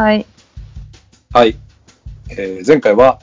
[0.00, 0.24] はい。
[1.34, 1.58] はい。
[2.30, 3.20] えー前回は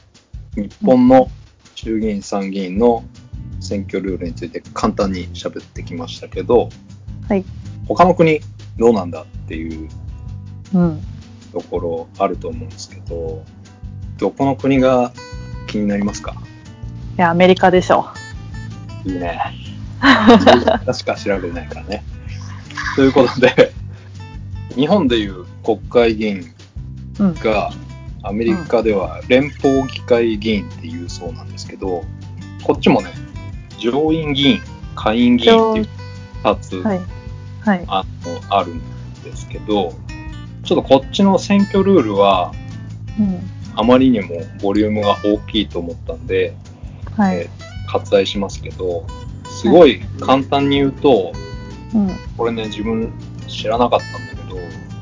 [0.56, 1.28] 日本の
[1.74, 3.04] 衆議院参議院の
[3.60, 6.70] 選挙ルールについて簡単に喋ってきましたけど、
[7.28, 7.44] はい。
[7.88, 8.42] 他の国
[8.78, 9.90] どうなんだっていう
[10.76, 11.02] うん。
[11.52, 13.44] ところあると思うんですけど、
[14.20, 15.12] どこの国が
[15.66, 16.36] 気になりますか？
[17.18, 18.06] いや、アメリカでしょ。
[19.04, 19.42] いいね。
[20.00, 22.04] 確か調べないからね。
[22.96, 23.74] ということで、
[24.76, 26.57] 日本でいう国会議員うん。
[27.20, 27.72] が
[28.24, 32.04] アメリカでは連邦議会議員っていうそうなんですけど、
[32.64, 33.12] こっちもね、
[33.78, 34.62] 上院議員、
[34.96, 35.88] 下院議員っていう
[36.44, 37.02] 2つ、はい。
[37.62, 37.84] はい。
[37.88, 38.06] あ
[38.50, 38.82] のあるん
[39.24, 39.94] ですけど、
[40.64, 42.52] ちょっとこっちの選挙ルールは
[43.20, 43.40] うん。
[43.76, 46.56] あまりにもボリュームが大きいと思ったんで、
[47.16, 47.38] はい。
[47.38, 47.50] え
[47.88, 49.06] 割愛しますけど、
[49.46, 51.32] すごい簡単に言うと、
[51.94, 52.10] うん。
[52.36, 53.12] これね、自分
[53.48, 54.37] 知らなかったんだけど、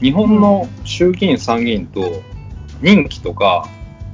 [0.06, 2.22] 日本の衆議院、参議院と
[2.80, 3.68] 任期とか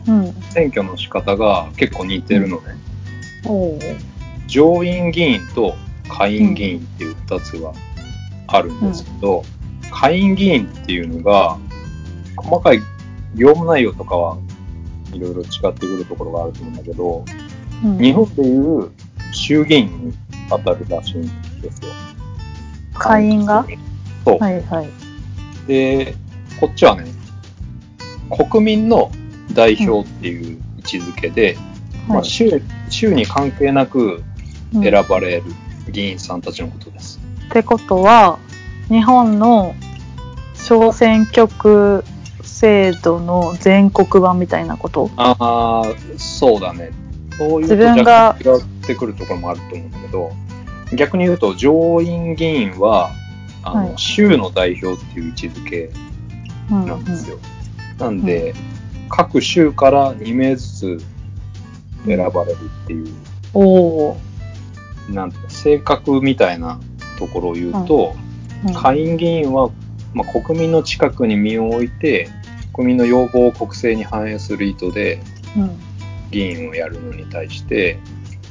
[0.07, 0.33] うん。
[0.51, 2.75] 選挙の仕方が結構似てるのね。
[3.45, 3.99] おー
[4.47, 5.75] 上院議員と
[6.07, 7.73] 下院議員っていう2つが
[8.47, 9.43] あるんですけど、
[9.91, 11.57] 下院議員っていうのが、
[12.37, 12.79] 細かい
[13.35, 14.37] 業務内容とかは
[15.11, 17.25] いろいろ違ってくるところがあると思うんだけど、
[17.83, 17.97] うん。
[17.97, 18.91] 日本でいう
[19.33, 20.13] 衆議院に
[20.49, 21.21] 当たるらしいん
[21.61, 21.89] ですよ。
[22.93, 23.65] 下院が？
[24.23, 24.39] そう。
[24.39, 25.00] はいはい。
[25.67, 26.15] で、
[26.59, 27.05] こっちはね、
[28.51, 29.11] 国民の
[29.53, 31.57] 代表っていう位置づけで、
[32.07, 32.25] まあ、はい。
[32.25, 34.23] 州州に関係なく
[34.73, 35.43] うん選ばれる
[35.91, 37.19] 議員さんたちのことです。
[37.47, 38.39] ってことは、
[38.87, 39.75] 日本の
[40.55, 42.03] 小選挙区
[42.41, 45.09] 制度の全国版みたいなこと？
[45.17, 45.83] ああ、
[46.17, 46.91] そうだね。
[47.37, 50.31] そういうと自分が若干違ってくるところもあると思うんだけど、
[50.95, 53.11] 逆に言うと上院議員は、
[53.63, 55.91] あの、はい州の代表っていう位置づけ
[56.71, 56.85] うん。
[56.85, 57.37] なんですよ。
[57.99, 58.53] なんで、
[59.09, 60.67] 各州から2名ず
[60.99, 61.03] つ
[62.05, 63.07] 選ばれるっていう、
[63.53, 66.79] おーなんて性格みたいな
[67.19, 68.15] ところを言うと、
[68.65, 68.73] うん。
[68.73, 69.69] 下院議員は、
[70.13, 72.29] まあ、国民の近くに身を置いて、
[72.73, 75.21] 国民の要望を国政に反映する意図で
[75.57, 75.79] うん。
[76.31, 77.99] 議員をやるのに対して、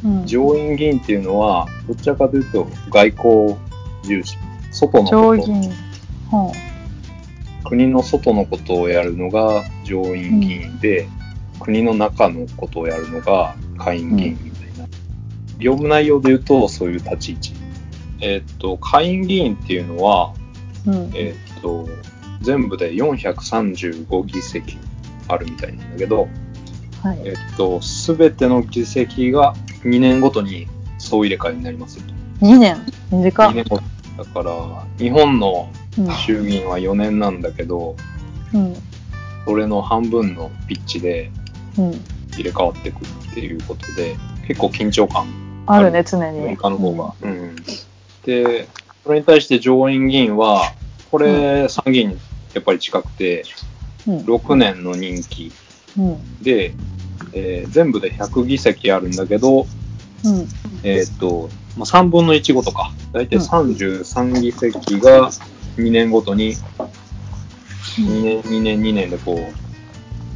[0.04, 0.26] うん。
[0.26, 3.56] 上院議員っていうのは、どちらかというと外交
[4.04, 4.36] 重視。
[4.88, 5.70] 外のこと、上院。
[6.30, 6.52] は
[7.64, 11.08] 国の外のことをやるのが上院議員で、
[11.60, 14.88] 国の中のことをやるのが下院議員みたいな。
[15.58, 17.52] 業務内容で言うと、そういう立ち位置。
[18.20, 20.32] えーっと、下院議員っていうのは、
[20.86, 20.90] あ。
[20.90, 21.10] うん。
[21.14, 21.88] えーっと、
[22.40, 24.78] 全部で435議席
[25.28, 26.28] あるみたいなんだけど、
[27.02, 27.20] はい。
[27.24, 29.54] えーっと、すべての議席が
[29.84, 30.66] 2年ごとに
[30.98, 32.04] 総入れ替えになりますよ
[32.40, 32.46] と。
[32.46, 32.76] 2年？
[33.10, 33.54] 短2っ。
[33.54, 34.52] 年ごとだから、
[34.98, 36.14] 日本のうん。
[36.14, 37.96] 衆議院は4年なんだけど、
[38.54, 38.76] うん。
[39.44, 41.30] それの半分のピッチで
[41.78, 41.90] うん。
[42.34, 44.16] 入れ替わってくるっていうことで、
[44.46, 45.26] 結構緊張感、
[45.66, 46.40] あるね、常に。
[46.40, 47.14] アメリカの方が。
[47.22, 47.56] うん。
[48.24, 48.68] で、
[49.04, 50.72] それに対して上院議員は、
[51.10, 52.18] これ参議院に
[52.54, 53.44] やっぱり近くて、
[54.06, 54.18] うん。
[54.18, 55.50] 6年の任期
[55.98, 56.42] うん。
[56.42, 56.74] で、
[57.32, 59.66] えー全部で100議席あるんだけど、
[60.24, 60.48] うん。
[60.82, 65.30] えーっと、まあ、3分の1ごとか、だいたいうん33議席が
[65.76, 66.54] 2年ごとに、
[67.96, 69.38] 2年、2年、2年でこ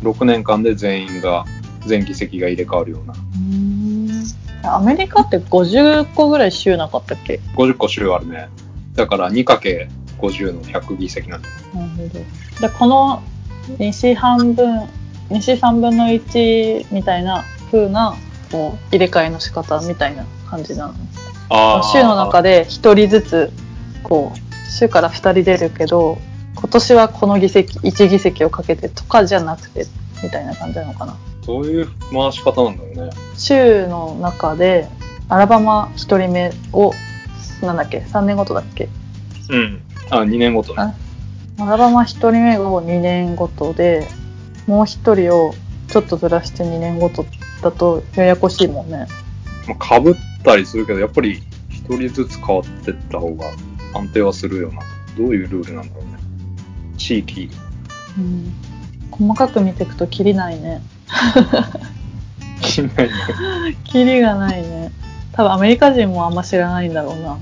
[0.02, 1.44] う、6年間で全員が、
[1.86, 3.14] 全議席が入れ替わるような。
[4.74, 8.48] アメリカって50個ぐらい州なかったっけ？50個州あるね。
[8.94, 11.54] だから 2×50 の100議席なんだよ。
[11.74, 12.68] なるほど。
[12.68, 13.22] で、この
[13.78, 14.88] 西半分、
[15.30, 18.14] 西3分の1みたいな風な、
[18.50, 20.94] こう、入れ替えの仕方みたいな感じなの。
[21.50, 23.52] あ州の中で1人ずつ、
[24.02, 26.18] こう、州から2人出るけど、
[26.56, 29.86] 今年はこの議席、1議席をかけてとかじゃなくて、
[30.22, 31.16] みたいな感じなのかな。
[31.44, 33.12] そういう回し方なんだよね。
[33.36, 34.88] 州の中で、
[35.28, 36.92] アラバマ1人目を、
[37.62, 38.88] なんだっけ、3年ごとだっけ？
[39.50, 39.82] うん。
[40.10, 40.82] あ、2年ごとね。
[40.82, 40.94] あ
[41.62, 44.08] アラバマ1人目を2年ごとで、
[44.66, 45.54] もう1人を
[45.88, 47.24] ちょっとずらして2年ごと
[47.64, 49.06] だとややこしいもんね。
[49.66, 50.14] まあ、被っ
[50.44, 53.46] たりするけど、やっぱり1人ずつ変わってった方が
[53.94, 54.82] 安定はするよな。
[55.16, 56.10] どういうルールなんだろうね。
[56.98, 57.50] 地域。
[58.18, 58.52] うん、
[59.10, 60.82] 細かく見ていくとキリないね。
[62.60, 63.14] 気にないね。
[63.84, 64.92] キリがないね。
[65.32, 67.38] 多分アメリカ人もあんま知らないんだろうなっ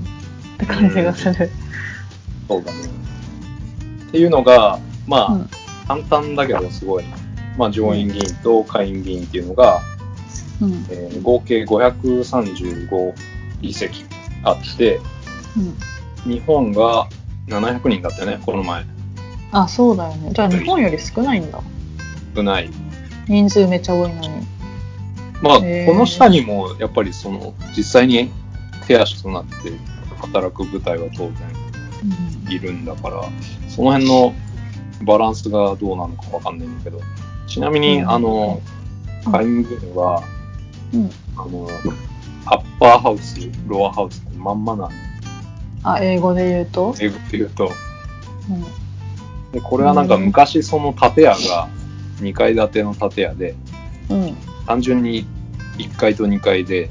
[0.57, 1.51] て感じがする。
[2.47, 2.77] そうだね。
[4.07, 5.49] っていうのが、まあ、うん
[5.87, 7.03] 簡単だけどすごい。
[7.57, 9.81] まあ、上院議員と下院議員っていうのが、
[10.63, 10.85] うん。
[10.89, 13.13] えー合計535
[13.61, 14.05] 議席
[14.43, 14.99] あって、
[16.25, 16.31] うん。
[16.31, 17.07] 日本が
[17.47, 18.85] 700人だったよね、この前。
[19.51, 20.31] あ、そうだよね。
[20.33, 21.61] じゃあ日本より少ないんだ。
[22.35, 22.69] 少ない。
[23.27, 24.29] 人数めっちゃ多いのに。
[25.41, 25.63] まあ、こ
[25.93, 28.31] の下にも、やっぱりその、実際に
[28.87, 29.71] 手足となって
[30.19, 31.33] 働く部隊は当然
[32.49, 33.23] いるんだから、
[33.67, 34.33] その辺の
[35.03, 37.01] バランスがどうなのかわかんないんだけど、
[37.47, 38.61] ちなみに、うんあの、
[39.25, 40.23] 下院議員は、
[40.93, 41.09] うん。
[41.35, 41.67] あの、
[42.45, 43.37] アッパーハウス、
[43.67, 44.91] ロアハウスってまんまなの。
[45.83, 46.95] あ、英語で言うと？
[46.99, 47.71] 英語で言うと。
[48.49, 49.51] うん。
[49.51, 51.67] で、これはなんか昔その建屋が
[52.21, 53.55] 2階建ての建屋で、
[54.09, 54.35] うん。
[54.65, 55.25] 単純に
[55.77, 56.89] 1階と2階で、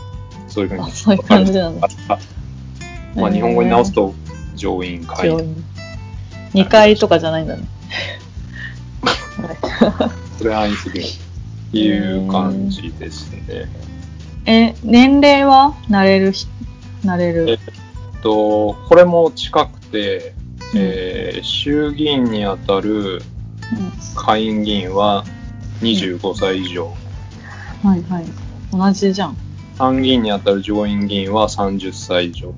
[0.48, 2.18] そういうふうにあそういう感じなんだあ
[3.14, 4.14] まあ、日本語に直すと
[4.54, 5.36] 上院、下院。
[5.36, 5.64] 上院。
[6.54, 7.64] 2階とかじゃないんだね。
[10.38, 11.04] それは言い過ぎる。
[11.04, 11.08] っ
[11.72, 13.68] ていう感じですね。
[14.46, 15.74] え、年齢は？
[15.88, 16.46] なれるひ、
[17.04, 17.58] なれえる。
[18.18, 20.34] っと、これも近くて、
[20.74, 23.22] えー衆議院にあたる
[24.14, 25.24] 下院議員は
[25.80, 26.92] 25歳以上、
[27.84, 27.90] うん。
[27.90, 28.24] はいはい。
[28.72, 29.36] 同じじゃん。
[29.76, 32.54] 参議院にあたる上院議員は30歳以上。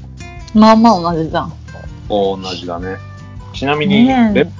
[0.54, 1.52] まあまあ同じじゃん。
[2.08, 2.96] 同じだね。
[3.54, 4.52] ちなみに、連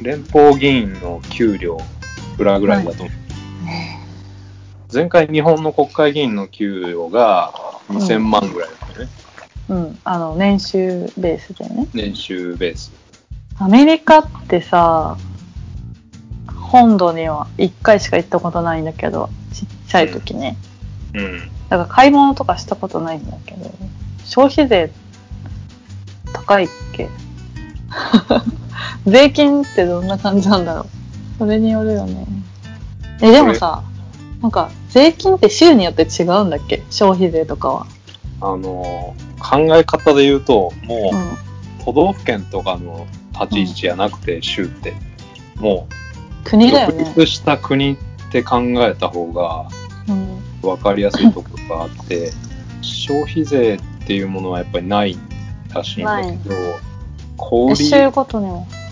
[0.00, 1.78] 連邦議員の給料、
[2.34, 3.14] いくらぐらいだと思う、
[4.94, 7.52] 前回日本の国会議員の給与が
[7.88, 9.12] 2000万ぐらいだったよね。
[9.68, 9.98] うん。
[10.04, 11.88] あの、年収ベースでね。
[11.92, 12.92] 年収ベース。
[13.58, 15.16] アメリカってさ、
[16.54, 20.56] 本土には1回しか行ったことないんだけど、ちっちゃい時ね。
[21.14, 21.38] うん。
[21.68, 23.72] だから買い物とかしたことないんだけど、
[24.24, 24.92] 消費税
[26.32, 27.08] 高いっけ？
[29.10, 30.86] 税金ってどんな感じなんだろう
[31.38, 32.26] それによるよね。
[33.20, 33.82] え、でもさ、
[34.42, 36.82] なんか税金って州によって違うんだっけ？
[36.90, 37.86] 消費税とかは。
[38.40, 43.06] あのー考え方で言うと、もうう、都道府県とかの
[43.38, 44.94] 立ち位置じゃなくて、州って、
[45.56, 47.04] もう、国だよね。
[47.04, 47.96] 独立した国っ
[48.32, 49.66] て考えた方が
[50.08, 50.38] うん。
[50.62, 52.32] 分かりやすいところがあって、
[52.80, 55.18] 消費税っていうものはやっぱりない
[55.74, 56.54] らしいんだけど、
[57.36, 57.70] 小売。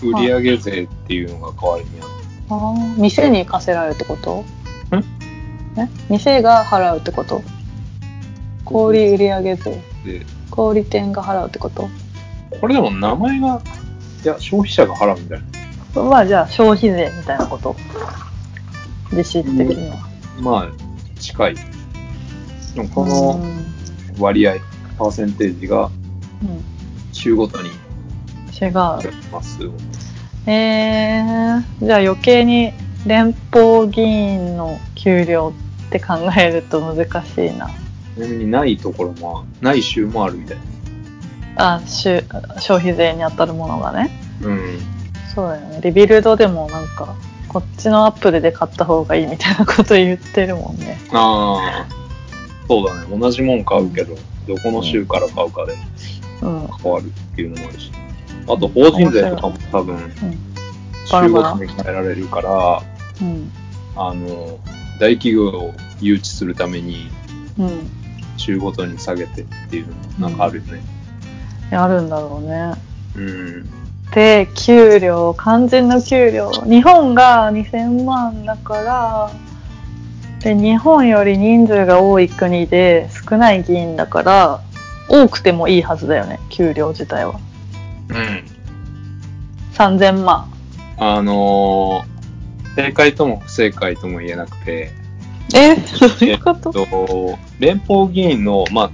[0.03, 2.13] 売上税っていうのが代わりにあって、
[2.49, 4.41] あー店に課せられるってこと？
[4.41, 4.45] ん
[5.77, 5.87] え？
[6.09, 7.41] 店が払うってこと？
[8.65, 9.81] 小売売上税。
[10.05, 11.89] で小売店が払うってこと？
[12.59, 13.61] これでも名前が、
[14.23, 15.41] いや、消費者が払うみたい
[15.95, 16.03] な。
[16.03, 17.75] まあじゃあ消費税みたいなこと？
[19.11, 19.97] 実質的には。
[20.39, 21.55] まあ、近い。
[22.75, 23.65] でもこうのん
[24.17, 24.55] 割合、
[24.97, 25.91] パーセンテージがうん
[27.11, 28.73] 週ごとに違う。
[28.73, 28.99] ま
[29.43, 29.59] す。
[30.45, 32.73] えー、じゃあ余計に
[33.05, 35.53] 連邦議員の給料
[35.87, 37.69] って考えると難しいな。
[38.15, 40.57] ちなみにないところも、ない州もあるみたい
[41.55, 41.75] な。
[41.75, 42.23] あ、しゅ
[42.59, 44.09] 消費税に当たるものがね。
[44.41, 44.79] うん。
[45.33, 45.81] そうだよね。
[45.83, 47.15] リビルドでもなんか、
[47.49, 50.97] こっちのアップルで買った方がいいみたいなこと言ってるもんね。
[51.11, 51.87] ああ、
[52.67, 53.19] そうだね。
[53.19, 54.15] 同じもん買うけど、
[54.47, 55.73] どこの州から買うかで
[56.41, 56.67] うん。
[56.81, 57.91] 変わるっていうのもあるし。
[58.43, 60.11] あと、法人税とかも多分、うん。
[61.05, 62.81] 州ごとに変えられるから、
[63.21, 63.51] うん。
[63.95, 64.59] あの、
[65.03, 67.09] 大企業を誘致するために、
[67.59, 67.89] うん。
[68.37, 70.81] 州ごとに下げてっていうのなんかあるよね。
[71.71, 72.73] あるんだろうね。
[73.17, 73.69] うん。
[74.11, 76.51] で、給料、肝心の給料。
[76.51, 79.31] 日本が2000万だから、
[80.39, 84.61] で、日本より人数が多い国で少ない議員だから、
[85.09, 87.41] 多くてもいいはずだよね、給料自体は。
[88.07, 88.45] うん。
[89.73, 90.49] 3000万。
[90.97, 92.12] あのー
[92.75, 94.91] 正解とも不正解とも言えなくて、
[95.53, 95.75] え？
[95.75, 95.81] ど
[96.21, 98.91] ういうことえっと、連邦議員の、まあ、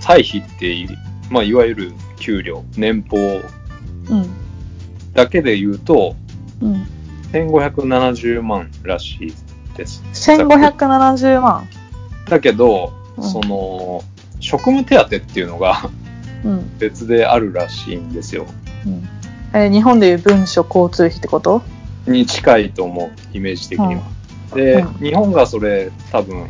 [0.00, 0.88] 歳費ってい、
[1.30, 3.18] まあ、いわゆる給料、年俸
[4.10, 4.26] うん。
[5.12, 6.16] だけで言うと、
[6.60, 6.86] うん。
[7.32, 9.34] 1570万らしい
[9.76, 10.02] です。
[10.12, 11.68] 1570万？
[12.28, 14.02] だけど、うんその、
[14.40, 15.88] 職務手当っていうのが
[16.44, 16.78] うん。
[16.78, 18.46] 別であるらしいんですよ。
[18.86, 19.08] うん。
[19.52, 21.62] えー日本でいう文書交通費ってこと？
[22.06, 24.02] に近いと思う、イメージ的には。
[24.54, 26.46] で、うん日本がそれ多分、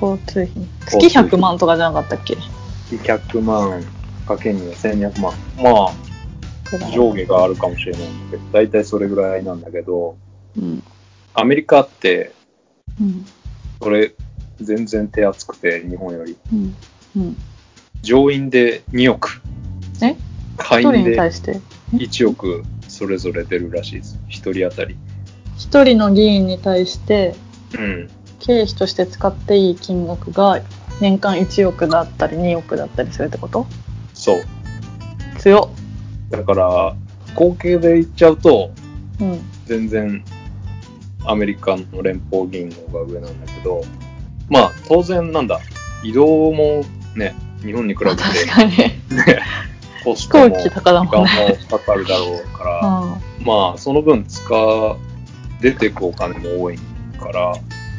[0.00, 0.48] 交通費。
[0.86, 2.36] 月100万とかじゃなかったっけ
[2.90, 3.82] ？100万
[4.26, 5.32] かけには1200万。
[5.58, 10.16] まあ、上下があるかもしれないんだけど、大体それぐらいなんだけど、
[10.56, 10.82] うん。
[11.34, 12.32] アメリカって、
[13.00, 13.26] うん。
[13.82, 14.12] それ、
[14.60, 16.36] 全然手厚くて、日本より。
[16.52, 16.76] うん。
[17.16, 17.36] うん。
[18.02, 19.40] 上院で2億。
[20.02, 20.16] え？
[20.58, 21.60] 下院で対して
[21.92, 22.64] ？1億
[23.02, 24.16] それぞれ出るらしいです。
[24.28, 24.94] 1人当たり。
[25.58, 27.34] 一人の議員に対して
[27.76, 28.08] うん。
[28.38, 30.60] 経費として使っていい金額が
[31.00, 33.66] 年間1億だったり2億だったりするってこと？
[34.14, 34.42] そう。
[35.40, 35.68] 強
[36.30, 36.30] っ。
[36.30, 36.94] だから、
[37.34, 38.70] 合計で言っちゃうと、
[39.20, 39.40] うん。
[39.66, 40.24] 全然
[41.24, 43.82] アメリカの連邦議員の方が上なんだけど、
[44.48, 45.58] まあ当然なんだ、
[46.04, 46.84] 移動も
[47.16, 48.70] ね、日本に比べて、確かに。
[49.10, 49.42] ね、
[50.02, 53.06] コストも時間もかかるだろうから、う
[53.42, 53.46] ん。
[53.46, 54.96] まあその分使う、
[55.60, 56.78] 出てくお金も多い
[57.18, 57.52] から、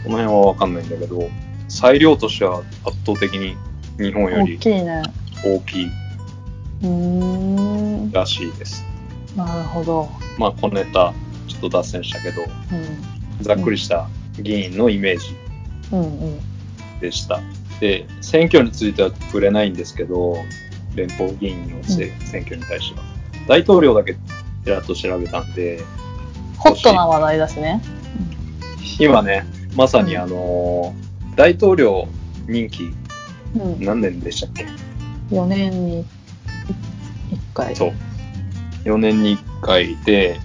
[0.03, 1.29] この辺はわかんないんだけど、
[1.69, 3.55] 裁量としては圧倒的に
[3.97, 5.03] 日本よ大りきいね。
[5.43, 5.91] 大きい。
[8.11, 8.85] らしいです。
[9.35, 10.09] なるほど。
[10.37, 11.13] まあ小ネタ、
[11.47, 13.43] ちょっと脱線したけど、うん。
[13.43, 14.07] ざっくりした
[14.39, 15.35] 議員のイメージ
[15.91, 16.39] うんうん。
[16.99, 17.39] でした。
[17.79, 20.37] で、選挙については触れないんですけど、
[20.95, 23.05] 連邦議員のせ、選挙に対しては。
[23.47, 24.19] 大統領だけち
[24.69, 25.81] らっと調べたんで、
[26.57, 27.81] ホットな話題だしね。
[28.99, 29.45] 今ね、
[29.75, 31.03] まさにあのー
[31.35, 32.07] 大統領
[32.47, 32.93] 任期
[33.55, 33.83] うん。
[33.83, 34.67] 何年でしたっけ
[35.31, 36.05] ？4年に1
[37.55, 37.75] 回。
[37.75, 37.93] そう。
[38.85, 40.39] 4年に1回で、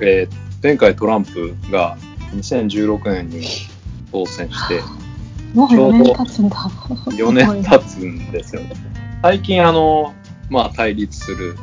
[0.00, 1.96] えー前回トランプが
[2.34, 3.46] 2016年に
[4.12, 4.80] 当選して、
[5.54, 6.56] もう4年経つんだ。
[6.56, 8.89] 4年経つんですよね。
[9.22, 10.14] 最近あの、
[10.48, 11.56] まあ対立する、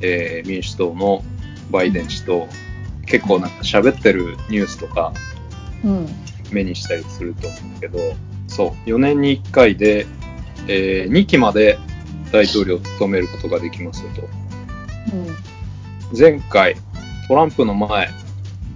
[0.00, 1.22] えー民主党の
[1.70, 2.48] バイデン氏と
[3.06, 5.12] 結構なんか喋ってるニュースとか
[5.84, 6.06] うん。
[6.52, 7.98] 目にしたりすると思うんだけど、
[8.46, 10.06] そう、4年に1回で、
[10.68, 11.78] え2期まで
[12.32, 14.22] 大統領を務めることができますよと。
[16.12, 16.18] うん。
[16.18, 16.76] 前回、
[17.28, 18.08] トランプの前、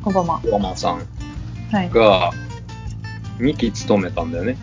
[0.05, 0.41] オバマ。
[0.45, 1.07] オバマさん
[1.71, 1.91] はい。
[1.91, 2.33] が
[3.39, 4.57] 2期務めたんだよね。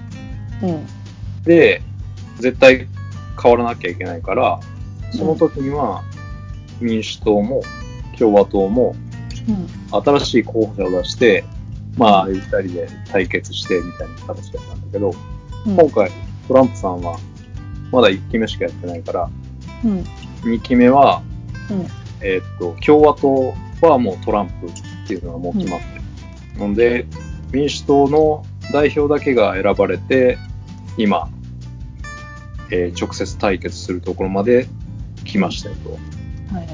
[0.62, 0.86] うん。
[1.44, 1.82] で、
[2.40, 2.88] 絶対
[3.42, 4.60] 変わらなきゃいけないから、
[5.12, 6.04] その時には
[6.80, 7.62] 民主党も
[8.18, 8.96] 共和党も
[9.48, 10.04] うん。
[10.04, 11.44] 新しい候補者を出して、
[11.98, 15.14] まあ、二人で対決してみたいな形だったんだけど、
[15.66, 15.76] うん。
[15.76, 16.12] 今回
[16.48, 17.18] トランプさんは
[17.92, 19.30] まだ1期目しかやってないから、
[19.86, 20.04] うん。
[20.42, 21.22] 2期目は、
[21.70, 21.88] うん。
[22.22, 23.54] えーっと、共和党
[23.88, 25.86] はもうトランプっていうのがもう決まって
[26.60, 26.68] る。
[26.68, 27.06] ので、
[27.52, 30.38] 民主党の代表だけが選ばれて、
[30.98, 31.30] 今、
[32.72, 34.68] えー直接対決するところまで
[35.26, 35.92] 来ましたよと。
[36.56, 36.68] はい。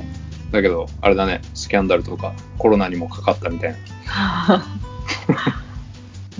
[0.51, 4.65] だけど、あれだね、スキャンダルとかコロナにもかかったみたいな。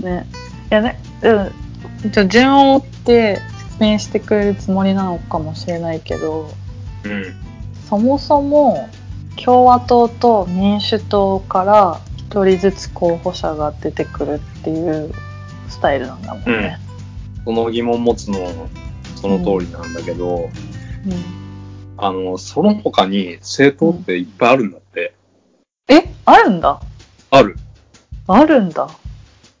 [0.00, 0.26] ね。
[0.70, 2.10] いやね、うん。
[2.10, 6.50] じゃあ順を追って説明してくれるつもりなのかもしれないけど、
[7.04, 7.34] うん。
[7.88, 8.88] そもそも
[9.36, 15.12] 共和党と民主党から一人ずつ候補者が出てくるっていう
[15.68, 16.78] スタイルなんだもんね。
[17.44, 18.38] その疑問持つの、
[19.24, 20.50] その通りなんだけど、
[21.96, 25.14] あの、その他に政党っていっぱいあるんだって。
[25.88, 26.12] うんえ？
[26.26, 26.78] あるんだ？
[27.30, 27.56] ある。
[28.26, 28.86] あるんだ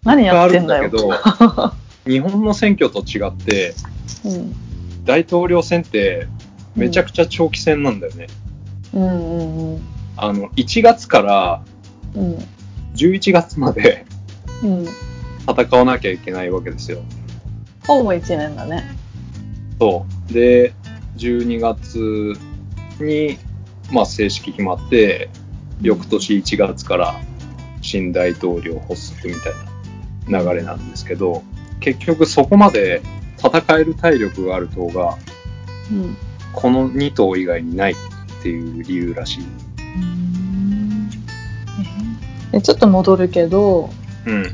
[0.04, 0.82] 何やってんだよ。
[0.82, 1.04] あるんだけ
[1.56, 1.72] ど、
[2.06, 3.74] 日本の選挙と違って、
[4.26, 4.54] うん
[5.06, 6.26] 大統領選って
[6.74, 8.26] めちゃくちゃ長期戦なんだよね。
[8.92, 9.82] うんうんうん
[10.18, 11.62] あの、1月から
[12.14, 12.38] うん
[12.96, 14.04] 11月まで
[14.62, 14.86] うん
[15.48, 16.98] 戦わなきゃいけないわけですよ。
[17.86, 19.03] ほぼ1年だね。
[19.80, 20.32] そう。
[20.32, 20.72] で、
[21.16, 22.34] 12月
[23.00, 23.38] に、
[23.90, 25.28] まあ正式決まって、
[25.82, 27.14] 翌年1月から
[27.82, 29.52] 新大統領発足みたい
[30.28, 31.42] な流れなんですけど、
[31.80, 33.02] 結局そこまで
[33.38, 35.18] 戦える体力がある党が、
[35.90, 36.16] うん
[36.54, 37.96] この2党以外にないっ
[38.42, 39.44] ていう理由らしい。
[42.52, 43.90] えちょっと戻るけど、
[44.24, 44.46] うん。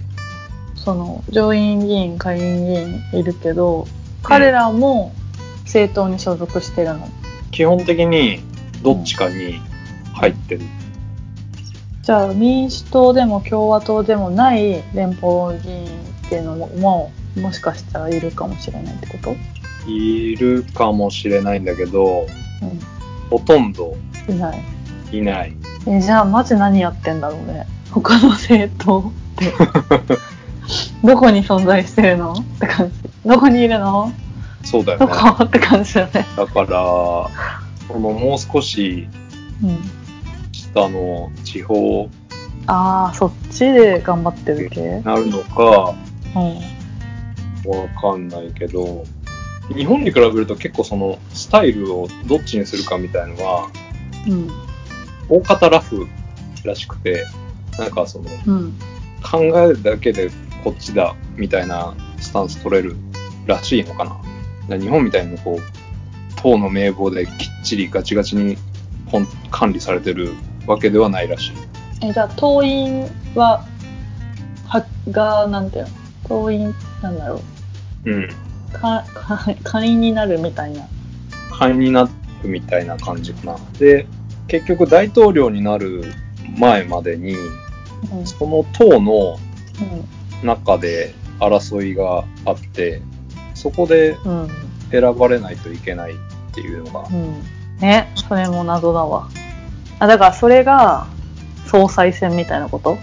[0.75, 3.87] その上院議員、下院議員いるけど、
[4.23, 5.13] 彼らも
[5.65, 7.09] 政党に所属してるの。
[7.51, 8.41] 基本的に
[8.83, 9.61] どっちかに
[10.15, 10.63] 入ってる。
[12.03, 15.87] じゃあ民主党でも共和党でもない連邦議員
[16.27, 19.37] っていうのももうもしかしたらいるかもしれないってこと？
[19.91, 22.27] いるかもしれないんだけど、う
[23.31, 23.97] ほとんど
[24.29, 24.33] ん。
[24.33, 24.59] いない。
[25.13, 25.57] いない。
[25.87, 27.67] え、じゃあマジ何やってんだろうね。
[27.91, 29.53] 他の政党って。
[31.07, 32.33] どこに存在してるの？
[32.33, 33.00] って感じ。
[33.25, 34.13] どこにいるの？
[34.63, 35.07] どそうだよね。
[35.07, 35.45] こ？
[35.45, 36.27] って感じだね。
[36.37, 37.31] だから、こ
[37.95, 39.09] のもう少し
[39.63, 39.79] うん。
[40.53, 42.09] 下の地方
[42.67, 44.81] ああ、そっちで頑張ってる系？
[44.81, 45.95] になるのか
[46.37, 47.71] うん。
[47.71, 49.05] わかんないけど、
[49.75, 53.71] 日本に比べると結構そのスタイルをどっちにするかみたいのは、
[54.29, 54.49] うん。
[55.29, 56.07] 大方ラフ
[56.65, 57.27] らしくて、
[57.79, 58.79] なんかそのうん。
[59.23, 60.31] 考えるだけで
[60.65, 62.97] こっちだみたいなスタンス取れる
[63.47, 64.11] らしいのかな。
[64.11, 64.23] だか
[64.69, 65.63] ら日本みたいにこう、
[66.37, 67.33] 党の名簿できっ
[67.65, 68.57] ちりガチガチに
[69.07, 70.33] 本管理されてる
[70.67, 71.53] わけではないらしい。
[72.03, 73.03] え、じゃあ党員
[73.35, 73.65] は、
[74.67, 75.91] は、が、なんていうの？
[76.29, 77.41] 党員、なんだろ
[78.05, 78.25] うん。
[78.25, 78.29] う。
[78.73, 80.87] か、か、会員になるみたいな。
[81.59, 83.59] 会員になるみたいな感じかな。
[83.79, 84.07] で、
[84.47, 86.05] 結局大統領になる
[86.57, 88.27] 前までに、うん。
[88.27, 89.39] その党の
[90.43, 90.47] うん。
[90.47, 93.03] 中で争いがあって、
[93.61, 94.49] そこでうん。
[94.91, 96.17] 選ばれないといけないっ
[96.53, 97.43] ていうのが、うん。
[97.79, 99.29] ね、それも謎だわ。
[100.01, 101.07] あ、だからそれが
[101.67, 102.99] 総裁選みたいなこと？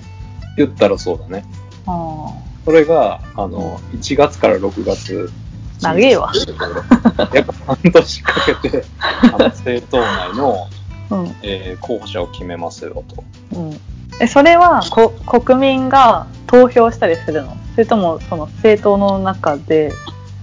[0.58, 1.46] 言ったらそうだね。
[1.86, 2.34] あ
[2.66, 5.32] それが、あの、1月から6月。
[5.80, 6.34] 長えわ
[7.34, 10.68] やっぱ半年かけて、あの政党内の、
[11.12, 11.16] あ。
[11.16, 11.36] うん。
[11.44, 13.24] えー候補者を決めますよと。
[13.54, 13.80] うん。
[14.20, 17.56] え、それはこ国民が投票したりするの？
[17.76, 19.94] それともその政党の中で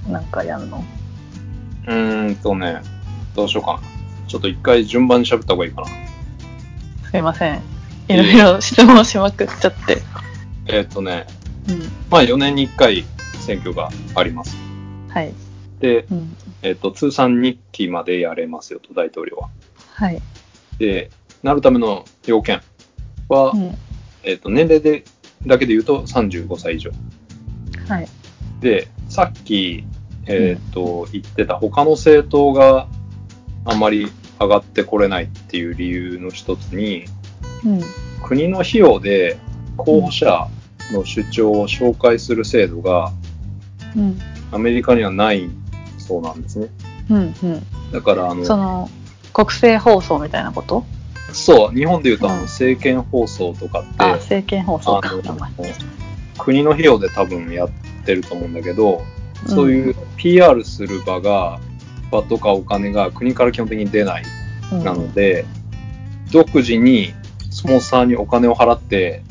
[0.08, 0.84] なんかやるの？
[1.86, 2.80] うーんとね、
[3.34, 3.80] どうしようかな。
[4.26, 5.88] ちょっと一回順番に喋った方がいいかな。
[7.10, 7.60] すいません。
[8.08, 9.98] いろいろ質問しまくっちゃって。
[10.66, 11.26] えーっとね、
[11.68, 11.82] うん。
[12.10, 13.04] まあ4年に1回
[13.40, 14.56] 選挙があります。
[15.08, 15.32] はい。
[15.80, 16.36] で、うん。
[16.62, 19.48] えーっと、通算2期までやれますよと、大統領は。
[19.94, 20.20] はい。
[20.78, 21.10] で、
[21.42, 22.62] なるための要件
[23.28, 23.76] は、うん。
[24.22, 25.04] えーっと、年齢で、
[25.46, 26.90] だけで言うと35歳以上。
[27.86, 28.08] はい。
[28.60, 29.84] で、さっき、
[30.26, 32.88] えーっと、言ってた他の政党が
[33.64, 37.04] あんまり上がってこれないっていう理由の一つに、
[37.64, 37.80] うん。
[38.24, 39.38] 国の費用で
[39.76, 40.48] 候補者
[40.92, 43.12] の主張を紹介する制度が
[43.94, 44.18] うん。
[44.50, 45.48] アメリカにはない
[45.96, 46.66] そうなんですね。
[47.08, 47.34] うん。
[47.40, 47.62] うん。
[47.92, 48.90] だから、あの、その、
[49.32, 50.84] 国政放送みたいなこと？
[51.32, 55.12] そう、日本で言うとあのうん政見放送とかって、あ、政見放送か。
[56.36, 57.70] 国の費用で多分やっ
[58.04, 59.02] てると思うんだけど、
[59.46, 61.60] そうういう PR する場が、
[62.10, 64.24] 場とかお金が国から基本的に出ない。
[64.72, 64.84] ん。
[64.84, 65.44] なので、
[66.30, 67.12] 独自に
[67.50, 69.22] スポンサーにお金を払って、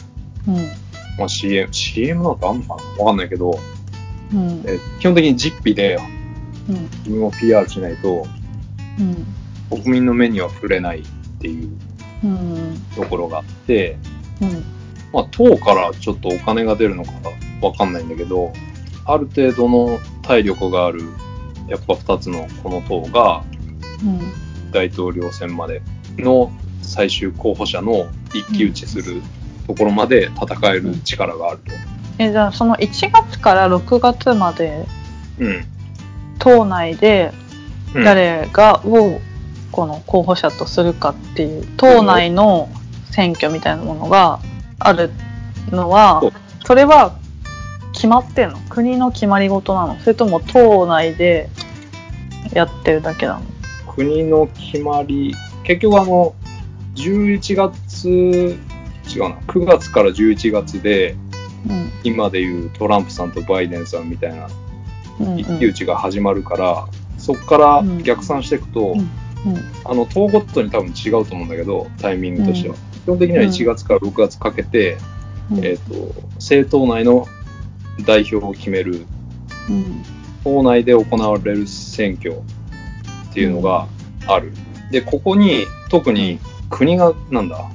[0.48, 0.56] うん。
[1.18, 3.04] まあ、CM、CM なんかあんのかな？
[3.04, 3.60] わかんないけど、
[4.34, 4.64] うん。
[4.66, 5.98] え基本的に実費で
[6.70, 6.76] うん。
[7.00, 8.26] 自分を PR しないと、
[9.00, 9.26] うん。
[9.70, 11.04] 国民の目には触れないっ
[11.40, 11.70] ていう
[12.24, 12.82] うん。
[12.96, 13.98] ところがあって、
[14.42, 14.64] うん。
[15.12, 17.12] まあ、党からちょっとお金が出るのか
[17.68, 18.54] わかんないんだけど、
[19.06, 21.02] ある程度の体力がある、
[21.68, 23.44] やっぱ2つのこの党が
[24.04, 24.72] うん。
[24.72, 25.84] 大統領選まで
[26.18, 29.22] の最終候補者の一騎打ちする
[29.68, 31.72] ところまで戦える力があると。
[32.18, 34.86] え、じゃあその1月から6月まで
[35.40, 35.66] うん。
[36.40, 37.32] 党内で
[37.96, 39.22] うん、誰がを
[39.72, 42.70] この候補者とするかっていう党内の
[43.12, 44.40] 選挙みたいなものが
[44.80, 45.12] ある
[45.72, 46.22] のは
[46.66, 47.16] それは
[47.94, 48.60] 決まってんの？
[48.70, 50.00] 国の決まり事なの？
[50.00, 51.50] それとも党内で
[52.54, 53.42] やってるだけなの？
[53.96, 56.36] 国の決まり、結局あの、
[56.96, 61.16] 11月、違うな、9月から11月で、
[61.68, 61.92] うん。
[62.04, 64.50] 今でいうトランプさんとバイデンさんみたいな
[65.22, 68.04] うん一騎打ちが始まるから、そこからうん。
[68.04, 69.00] 逆算していくと、うん。
[69.00, 69.08] うん。
[69.86, 72.76] あの、党ごとに多分違うと思うんだけど、タイミングとしては。
[72.76, 74.98] 基本的には1月から6月かけて、
[75.52, 75.66] うん。
[75.66, 77.28] えっ、と、政党内の
[78.06, 79.06] 代表を決める、
[79.70, 80.04] うん
[80.44, 83.88] 党内で行われる選挙っていうのが
[84.28, 84.52] ある。
[84.92, 87.70] で、ここに特に国が、なんだ、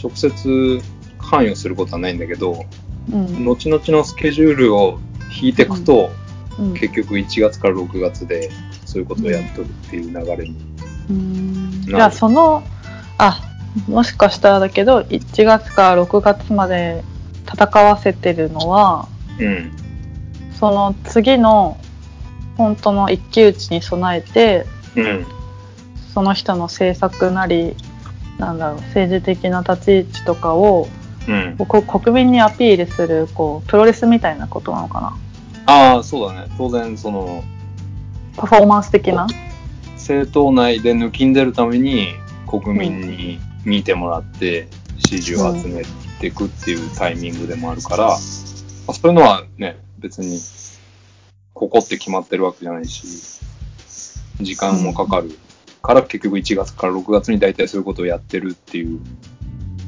[0.00, 0.80] 直接
[1.18, 2.64] 関与することはないんだけど、
[3.12, 3.44] うん。
[3.44, 5.00] 後々のスケジュールを
[5.42, 6.10] 引いていくと、
[6.58, 6.74] うん。
[6.74, 8.50] 結局1月から6月で
[8.84, 10.56] そういうことをやっとるっていう流れに。
[11.10, 11.82] うん。
[11.82, 12.62] じゃあその
[13.18, 13.40] あ
[13.88, 17.02] もしかしたらだけど1月から6月まで
[17.46, 19.08] 戦わせてるのは
[19.38, 19.72] うん。
[20.58, 21.78] その次の
[22.56, 24.66] 本当の一騎打ちに備えて
[24.96, 25.26] うん。
[26.14, 27.74] その人の政策なり
[28.38, 30.88] なんだろう政治的な立ち位置とかを
[31.28, 31.56] うん。
[31.56, 35.16] 国民にアピールするこうプロレスみたいなことなのかな
[35.66, 36.48] ああ、そうだね。
[36.58, 37.44] 当然、その、
[38.36, 39.28] パフォーマンス的な？
[39.94, 42.08] 政党内で抜きんでるために
[42.48, 44.66] 国民に見てもらって
[44.98, 45.84] 支持を集め
[46.18, 48.18] ていくっていうタイミングでもあるから、
[48.86, 50.38] まあ、そういうのはね、別に
[51.54, 53.40] ここって決まってるわけじゃないし、
[54.40, 55.30] 時間もかかる
[55.82, 59.00] から結局1月から6月に大体そういうことをやってるっていう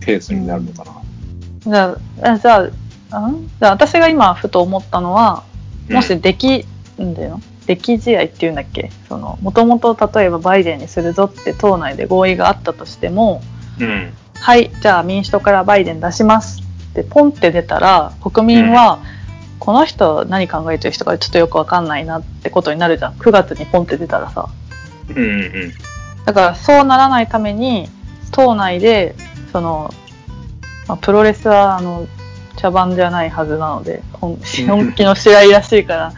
[0.00, 0.92] ペースになるのかな。
[1.60, 2.70] じゃあ、えじゃ
[3.10, 3.48] あ、ん？
[3.60, 5.44] じゃあ私が今ふと思ったのは、
[5.90, 6.66] もしでき、
[7.00, 7.40] んだよ。
[7.66, 8.90] 歴試合っていうんだっけ？
[9.08, 13.42] その、もともと例えばバイデンにするぞって党内で合意があったとしても、
[13.80, 14.12] うん。
[14.34, 16.62] はい、じゃあ民主党からバイデン出します
[17.00, 19.00] ってポンって出たら、国民は、
[19.58, 23.14] この人何考えてる人かちょっとよくわかんないなってことになるじゃん。
[23.14, 24.48] 9月にポンって出たらさ。
[25.08, 25.72] うんうんうん。
[26.24, 27.88] だからそうならないために、
[28.30, 29.14] 党内で、
[29.52, 29.92] その、
[30.86, 32.06] まあ、プロレスは、あの、
[32.56, 36.12] 茶番じゃないはずなので、本本気の試合らしいから、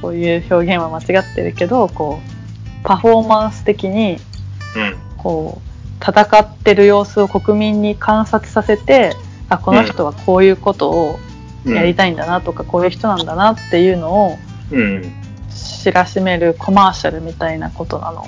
[0.00, 4.18] こういう表現は間違ってるけど、こう、パフォーマンス的に、
[4.76, 4.96] うん。
[5.18, 5.72] こう、
[6.04, 9.14] 戦ってる様子を国民に観察させて
[9.52, 11.18] あこの人はこういうことを
[11.64, 14.38] やりたいんだなとか、こういう人なんだなっていうのを
[14.70, 15.22] うん。
[15.82, 18.26] 知らしめるコマーシャルみたいなことなの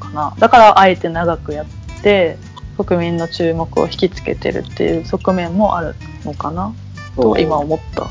[0.00, 1.66] かなだからあえて長くやっ
[2.02, 2.36] て
[2.76, 6.74] 国民の注目を引きつけてるっていう側面もあるのかな
[7.14, 8.08] と今思った。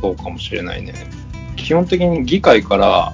[0.00, 0.94] そうかもしれないね。
[1.56, 3.12] 基本的に議会から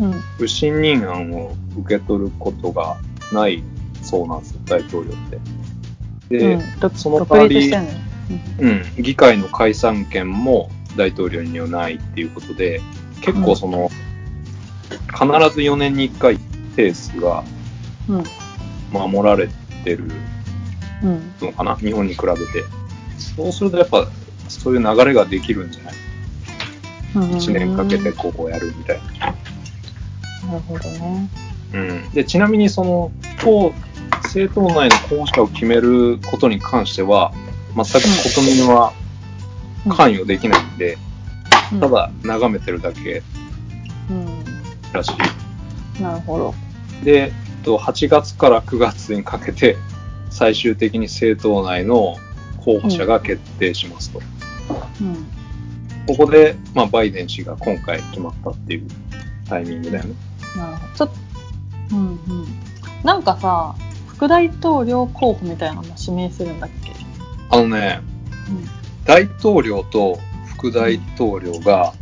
[0.00, 2.96] うん不信任案を受け取ることが
[3.32, 3.62] ない
[4.02, 5.14] そうなんですよ、大統領っ
[6.28, 6.38] て。
[6.38, 7.70] で、うん、どその独代わり
[8.58, 12.80] うん、議会の解散権も大統領にはないっていうことで、
[13.20, 13.90] 結構その、
[15.08, 16.38] 必ず4年に1回
[16.76, 17.44] ペースが
[18.08, 18.24] うん
[18.90, 19.48] 守られ
[19.84, 20.04] てる
[21.02, 22.64] うんのかな、日本に比べて。
[23.36, 24.08] そうするとやっぱ、
[24.48, 25.94] そういう流れができるんじゃない？
[27.14, 29.26] うん、?1 年かけてこうやるみたいな。
[29.26, 31.28] なるほどね。
[31.74, 33.12] うん、でちなみにその
[33.42, 33.74] 党
[34.24, 37.32] 政党内の候補者を決めることに関しては
[37.74, 38.92] 全く国民は
[39.88, 40.98] 関与できないんで、
[41.72, 41.80] うん。
[41.80, 43.22] ただ眺めてるだけ
[44.10, 44.44] うん、
[44.92, 45.12] らし
[46.00, 46.54] なるほど。
[47.02, 47.32] いでえっ
[47.64, 49.76] と8月から9月にかけて
[50.30, 52.16] 最終的に政党内の
[52.64, 54.20] 候補者が決定しますと、
[55.00, 55.26] うん。
[56.06, 58.88] ここで、まあ、バイデン氏が今回決まったっていう
[59.48, 60.14] タイミングだよね。
[60.56, 60.94] なるほど。
[60.94, 61.08] ちょっ
[61.90, 62.46] と、うんうん。
[63.04, 63.74] なんかさ、
[64.06, 66.87] 副大統領候補みたいなのも指名するんだっけ？
[67.50, 68.00] あのね
[69.04, 71.94] 大統領と副大統領が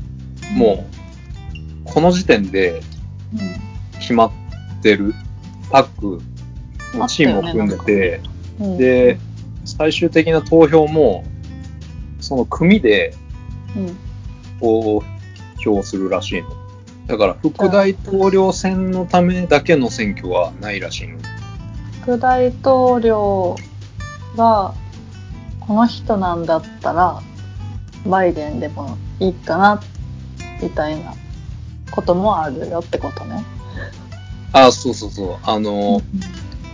[0.54, 0.86] も
[1.84, 2.82] うこの時点で
[3.32, 3.66] うん。
[4.06, 4.32] 決まっ
[4.82, 5.14] てる
[5.70, 6.22] パック
[6.96, 8.20] のチームを組んでて、
[8.60, 8.66] うん。
[8.66, 9.18] うん、で、
[9.64, 11.24] 最終的な投票も、
[12.20, 13.14] その組で
[13.76, 13.96] うん。
[14.60, 15.02] 投
[15.58, 16.48] 票するらしいの。
[17.06, 21.18] だから、副大統領選のためだけの選挙はないらしいの。
[22.02, 23.56] 副大統領
[24.36, 24.72] が
[25.66, 27.20] この人なんだったら
[28.06, 29.80] バイデンでもいいかな
[30.62, 31.14] みたいな
[31.90, 33.44] こともあるよってことね。
[34.52, 35.36] あ、そうそうそう。
[35.42, 36.00] あの、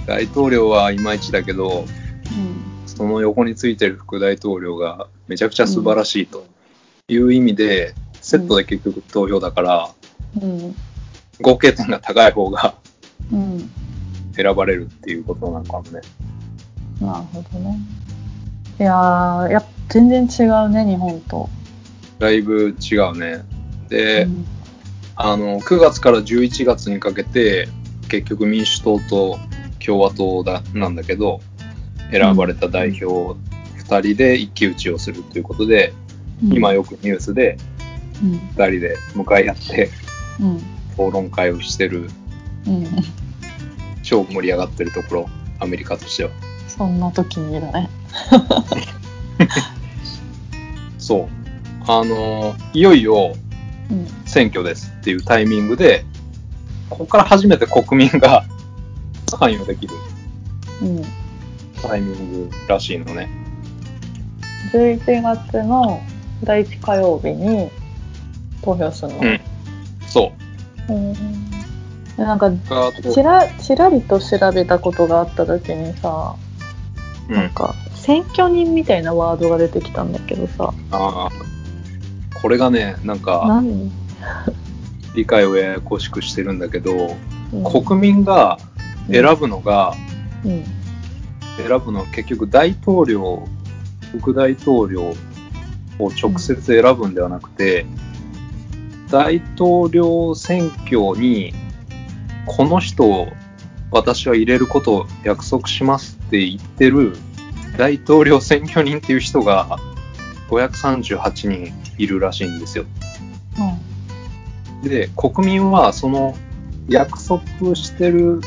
[0.07, 1.85] 大統領はいまいちだけど、
[2.87, 6.47] その横についてる副大統領がめちゃくちゃ素晴らしいと
[7.09, 9.91] いう意味で、セットで結局投票だから、
[10.41, 10.61] うん。
[10.61, 10.77] うん。
[11.41, 12.75] 合計点が高い方が
[13.33, 13.71] うん。
[14.35, 16.01] 選ばれるっていうことなのかもね。
[17.01, 17.79] なるほどね。
[18.81, 21.49] いやー、や全然違うね、日本と。
[22.19, 23.45] だいぶ違うね。
[23.89, 24.47] で、うん
[25.15, 27.69] あの、9月から11月にかけて、
[28.09, 29.39] 結局民主党と
[29.85, 31.41] 共和党だなんだけど、
[32.11, 33.39] 選ばれた代表
[33.79, 35.93] 2人で一騎打ちをするということで、
[36.43, 37.57] 今、よくニュースで
[38.23, 38.33] うん。
[38.57, 39.91] 2人で向かい合って
[40.41, 40.57] うん。
[40.95, 42.09] 討論会をしてる、
[42.67, 42.87] うん。
[44.03, 45.29] 超盛り上がってるところ、
[45.61, 46.31] アメリカとしては。
[46.77, 47.89] そんな時にだね。
[50.99, 51.29] そう。
[51.87, 53.35] あの、いよいよ
[53.91, 54.07] うん。
[54.25, 56.05] 選挙ですっていうタイミングで、
[56.89, 58.45] ここから初めて国民が
[59.39, 59.95] 関与できる
[60.83, 61.03] うん。
[61.83, 63.29] タイミングらしいのね。
[64.73, 66.01] 11月の
[66.43, 67.71] 第1火曜日に
[68.63, 69.19] 投票するの？
[69.19, 69.41] うん。
[70.07, 70.33] そ
[70.89, 71.13] うん
[72.17, 72.51] でなんか
[73.13, 76.37] ちらちらりと調べたことがあった時にさ
[77.29, 77.35] うん。
[77.35, 80.73] なんか選挙人みたいなワードが出てきたんだけどさ。
[80.91, 81.31] ああ。
[82.41, 83.93] これがね、なんか、何、
[85.15, 87.17] 理解をややこしくしてるんだけど、
[87.53, 87.65] うん。
[87.65, 88.59] 国民が
[89.11, 89.95] 選ぶのが、
[90.45, 90.65] うん。
[91.57, 93.47] 選ぶのは結局大統領、
[94.13, 95.15] 副大統領
[95.99, 97.87] を直接選ぶんではなくて、
[99.11, 101.53] 大統領選挙に
[102.47, 103.29] この人を
[103.93, 107.13] 私は入れることを約束しますって言ってる
[107.77, 109.79] 大統領選挙人っていう人が
[110.49, 112.85] 538人いるらしいんですよ。
[114.83, 116.35] で、国民はその
[116.89, 117.43] 約束
[117.75, 118.41] してる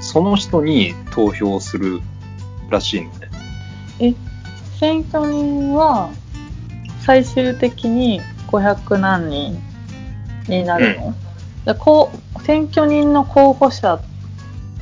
[0.00, 2.00] その人に投票する
[2.68, 3.28] らしいのね。
[4.00, 4.14] え
[4.80, 6.10] 選挙人は
[7.04, 9.62] 最終的に500何人
[10.48, 11.14] になるの、
[11.64, 14.00] でこう選挙人の候補者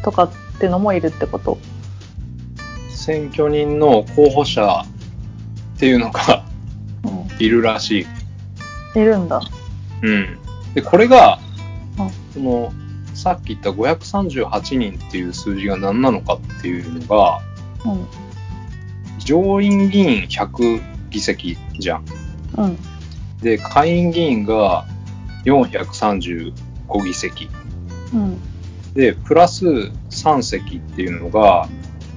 [0.02, 1.58] とかってのもいるってこと？
[2.90, 4.84] 選挙人の候補者
[5.76, 6.44] っていうのが
[7.38, 8.98] ういるらしい。
[8.98, 9.40] んいるんだ
[10.02, 10.38] うん。
[10.74, 11.38] で、これが
[11.98, 12.72] うん、その、
[13.14, 17.40] さっき言った538人っていう数字が何なのかっていうのが、
[17.84, 18.06] うん
[19.18, 22.04] 上院議員100議席じゃん。
[22.56, 22.78] うん
[23.42, 24.86] で、下院議員が
[25.44, 26.52] 435
[27.04, 27.48] 議席。
[28.12, 28.38] うん
[28.94, 31.68] で、プラス3席っていうのが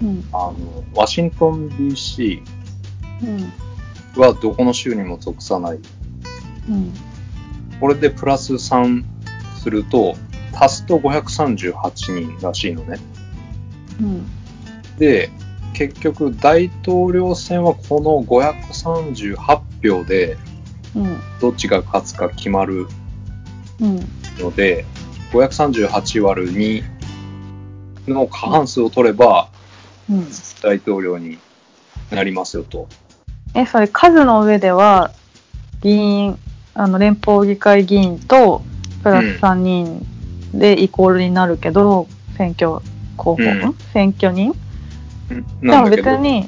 [0.01, 0.23] うん。
[0.33, 2.41] あの、ワシントン DC
[3.23, 4.21] うん。
[4.21, 5.79] はどこの州にも属さない。
[6.69, 6.93] うん。
[7.79, 9.03] これでプラス3
[9.55, 10.15] すると、
[10.53, 12.99] 足すと538人らしいのね。
[14.01, 14.25] うん。
[14.99, 15.31] で、
[15.73, 19.35] 結局大統領選はこの538
[19.83, 20.37] 票で
[20.95, 21.17] うん。
[21.41, 22.87] どっちが勝つか決まる
[23.79, 23.99] うん。
[24.39, 24.85] ので、
[25.33, 26.83] 538割る2
[28.07, 29.49] の過半数を取れば
[30.09, 30.27] うん。
[30.61, 31.37] 大統領に
[32.11, 32.87] なりますよと。
[33.55, 35.11] え、それ数の上では、
[35.81, 36.37] 議員、
[36.73, 38.61] あの、連邦議会議員と、
[39.03, 40.05] プラス3人
[40.53, 42.79] でイコールになるけど、選挙
[43.17, 44.55] 候補、うん選挙人？
[45.61, 46.47] でも別に、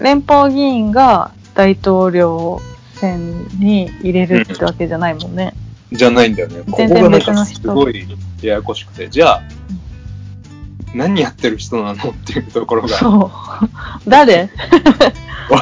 [0.00, 2.60] 連邦議員が大統領
[2.94, 5.54] 選に入れるってわけじゃないもんね。
[5.92, 6.62] じゃないんだよね。
[6.70, 8.06] ここがなんかすごい
[8.42, 9.08] ややこしくて。
[9.08, 9.42] じゃあ、
[10.94, 13.30] 何やってる人なのっていうところがそ
[14.06, 14.08] う。
[14.08, 14.50] 誰？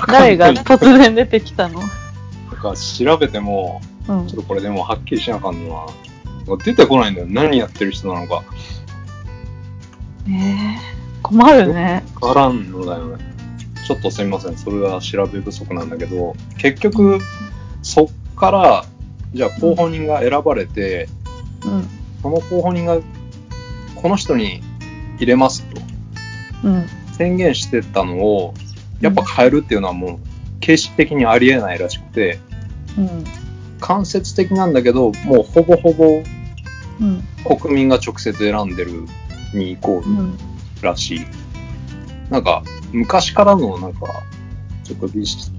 [0.08, 1.80] 誰がなん突然出てきたの？
[2.60, 4.42] か調べても、うんちょっ。
[4.42, 5.88] とこれでもはっきりしなあかんのは、
[6.64, 7.26] 出てこないんだよ。
[7.28, 8.44] 何やってる人なのか。
[10.26, 10.76] えー、
[11.22, 12.04] 困るね。
[12.20, 13.24] わからんのだよね。
[13.86, 14.56] ちょっとすみません。
[14.56, 17.18] それは調べ不足なんだけど、結局、
[17.82, 18.84] そっから、
[19.32, 21.08] じゃあ候補人が選ばれて、
[21.64, 21.88] うん。
[22.22, 22.98] その候補人が、
[23.96, 24.62] この人に
[25.18, 25.80] 入れますと
[26.64, 26.86] うん。
[27.16, 28.54] 宣言してたのを、
[29.00, 30.18] やっぱ変えるっていうのはもう、
[30.60, 32.38] 形式的にありえないらしくて、
[32.98, 33.24] うん。
[33.80, 36.22] 間接的なんだけど、もうほぼほぼ
[37.00, 37.22] うん。
[37.44, 39.04] 国民が直接選んでる
[39.54, 40.38] にイコールうん。
[40.82, 41.20] らしい。
[42.30, 42.62] なんか、
[42.92, 44.06] 昔からのなんか、
[44.84, 45.50] ちょっと儀式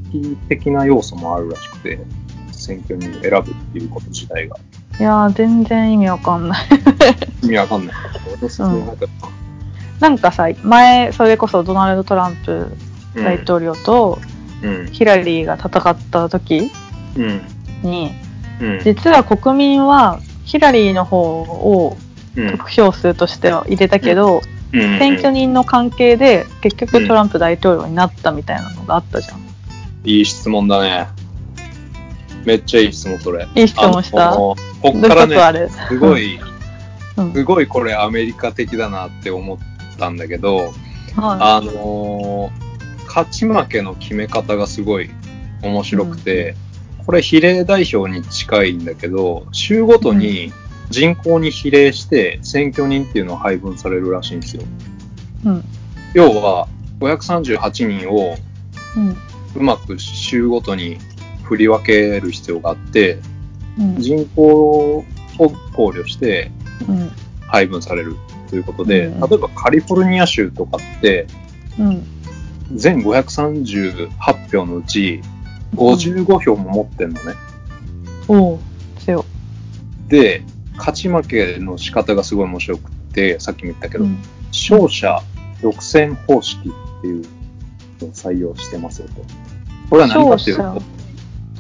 [0.50, 2.00] 的な要素もあるらしくて、
[2.72, 4.56] 選挙に選ぶっていうこと自体が
[5.00, 6.68] いやー、全然意味わかんない。
[7.44, 7.96] 意味わかんない。
[8.28, 8.96] 俺の説明が
[10.00, 12.76] なんかさ、前、それこそドナルド・トランプ
[13.16, 14.20] 大統領と
[14.62, 14.90] うん。
[14.92, 16.72] ヒラリーが戦った時
[17.18, 17.42] うん。
[17.82, 18.12] に、
[18.60, 18.80] うん。
[18.84, 21.98] 実は国民はヒラリーの方を
[22.36, 22.52] うん。
[22.52, 24.52] 得票数としては入れたけど、うん
[25.00, 29.40] 選挙人の関係で結局トランプ大統領になったみたいなのがあったじゃん。
[30.06, 31.08] いい質問だね。
[32.46, 33.48] めっちゃいい質問、それ。
[33.56, 34.32] いい質問した？
[34.32, 35.70] あのこっからね、る？
[35.70, 36.40] すごい、
[37.18, 37.34] うん。
[37.34, 39.58] すごいこれアメリカ的だなって思っ
[39.98, 40.74] たんだけど、
[41.16, 42.72] はあのー
[43.12, 45.10] 勝ち負けの決め方がすごい
[45.62, 46.56] 面白くて、
[47.06, 50.54] これ比例代表に近いんだけど、州ごとに
[50.90, 54.64] 人口に比例して選挙人っていうのが配分されるらしいんですよ。
[54.64, 55.48] い。
[55.48, 55.64] うん。
[56.14, 56.70] 要は、
[57.02, 58.38] 538人を
[58.96, 59.18] うん。
[59.56, 60.98] うまく州ごとに
[61.52, 63.20] 振り分ける必要があって、
[63.78, 63.96] うん。
[63.98, 65.04] 人口を
[65.74, 66.50] 考慮して
[66.88, 67.12] うん。
[67.46, 68.16] 配分される
[68.50, 71.28] ということで、うん例えばカリフォルニア州とかって、
[71.78, 72.08] うん。
[72.74, 75.22] 全538票のうち
[75.76, 77.34] 55票も持ってんのね。
[78.30, 78.60] おう、
[79.00, 79.26] 強。
[80.08, 80.44] で、
[80.78, 84.18] 勝ち負けの仕方がすごい面白くて、さっきも言ったけど、うん。
[84.54, 85.22] 勝者
[85.62, 87.26] 独占方式っていう
[88.00, 89.16] のを採用してますよと。
[89.90, 91.01] これは何かっていうと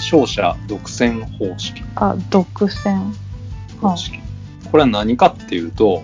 [0.01, 1.83] 勝、勝者独占方式。
[1.95, 3.13] あ、独占。
[3.79, 4.19] 方式。
[4.71, 6.03] これは何かっていうと、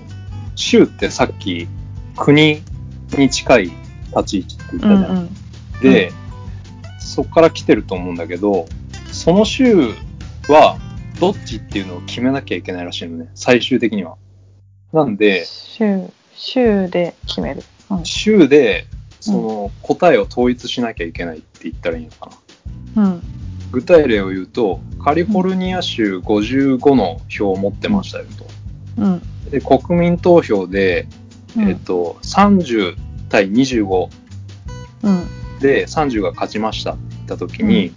[0.55, 1.67] 州ってさっき
[2.15, 2.61] 国
[3.17, 5.11] に近い立ち位置って言ったじゃん。
[5.11, 5.29] うんうん。
[5.81, 6.11] で、
[6.99, 8.67] そこから来てると思うんだけど、
[9.11, 9.93] その州
[10.47, 10.77] は
[11.19, 14.15] どっちっていうのを決めなきゃいけないらしいのね、最終的には。
[14.93, 17.63] なんで、州、州で決める。
[17.89, 18.05] うん。
[18.05, 18.85] 州で
[19.19, 22.31] その答えを統一しなきゃいけないって言ったらいいのか
[22.95, 23.03] な。
[23.03, 23.21] うん。
[23.71, 29.01] 具体例を言うと、カリフォルニア州55の票を持ってましたよと。
[29.01, 29.21] うん。
[29.49, 31.07] で、国民投票で、
[31.55, 32.95] うんえっと、30
[33.29, 34.09] 対25
[35.03, 35.27] うん。
[35.59, 37.93] で30が勝ちましたって言った時に、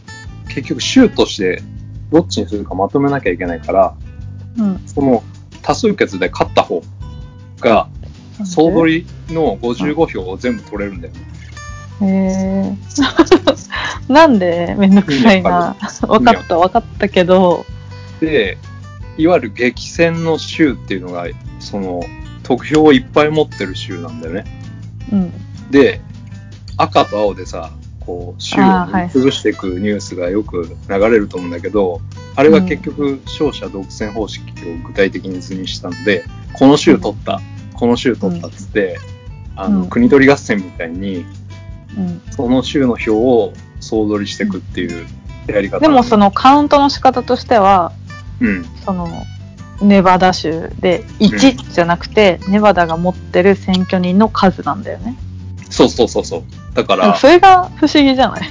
[0.48, 1.62] 結局州として
[2.10, 3.96] どっちにするかまとめなきゃいけないから、
[4.58, 4.82] うん。
[4.86, 5.22] その
[5.62, 6.82] 多数決で勝った方
[7.60, 7.88] が
[8.44, 11.20] 総取りの55票を全部取れるんだよね。
[12.02, 12.76] へえ。
[14.10, 15.76] なんでめんどくさいな。
[16.08, 17.64] わかった、わかったけど、
[18.20, 18.58] で、
[19.16, 21.26] いわゆる激戦の州っていうのが、
[21.60, 22.02] その
[22.42, 24.44] 得票をいっぱい持ってる州なんだよね。
[25.12, 25.32] うん。
[25.70, 26.00] で、
[26.76, 27.70] 赤と青でさ、
[28.00, 32.00] こう、州を潰していくニュースがよく流れると思うんだけど、
[32.34, 37.40] あれが結局、勝者独占方式を具体的に図にしたので、この州取った、
[37.74, 38.98] この州取ったっつって、
[39.54, 41.24] あの、うん国取り合戦みたいに、
[41.96, 42.22] うん。
[42.32, 45.06] その州の票を総取りしていくっていう
[45.46, 45.80] やり方。
[45.80, 47.92] でもそのカウントの仕方としては、
[48.40, 49.08] うん、その、
[49.82, 55.16] ネバダ州で1じゃなくて、ネバダが持ってる選挙人の数なんだよね。
[55.70, 56.42] そうそうそうそう。
[56.74, 58.42] だから、それが不思議じゃない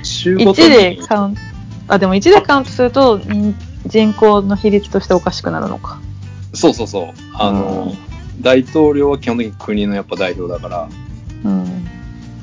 [0.00, 1.40] ？1週ごとでに、カウント、
[1.88, 3.54] あ、でも1でカウントすると人
[3.86, 6.00] 人口の比率としておかしくなるのか。
[6.54, 7.06] そうそうそう。
[7.34, 7.92] あの、
[8.40, 10.88] 大統領は基本的に国のやっぱ代表だから、
[11.44, 11.86] うん。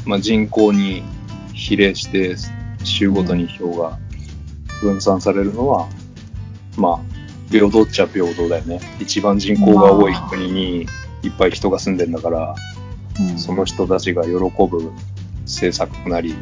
[0.06, 1.04] まあ、人口に
[1.56, 2.36] 比例して
[2.84, 3.98] 州ごとに票が
[4.82, 5.88] 分散されるのは、
[6.78, 7.00] まあ
[7.50, 8.80] 平等っちゃ平等だよね。
[9.00, 10.86] 一番人口が多い国に
[11.24, 12.56] いっぱい人が住んでんだから、
[13.20, 13.40] うん。
[13.40, 14.92] その人たちが喜ぶ
[15.44, 16.36] 政策なり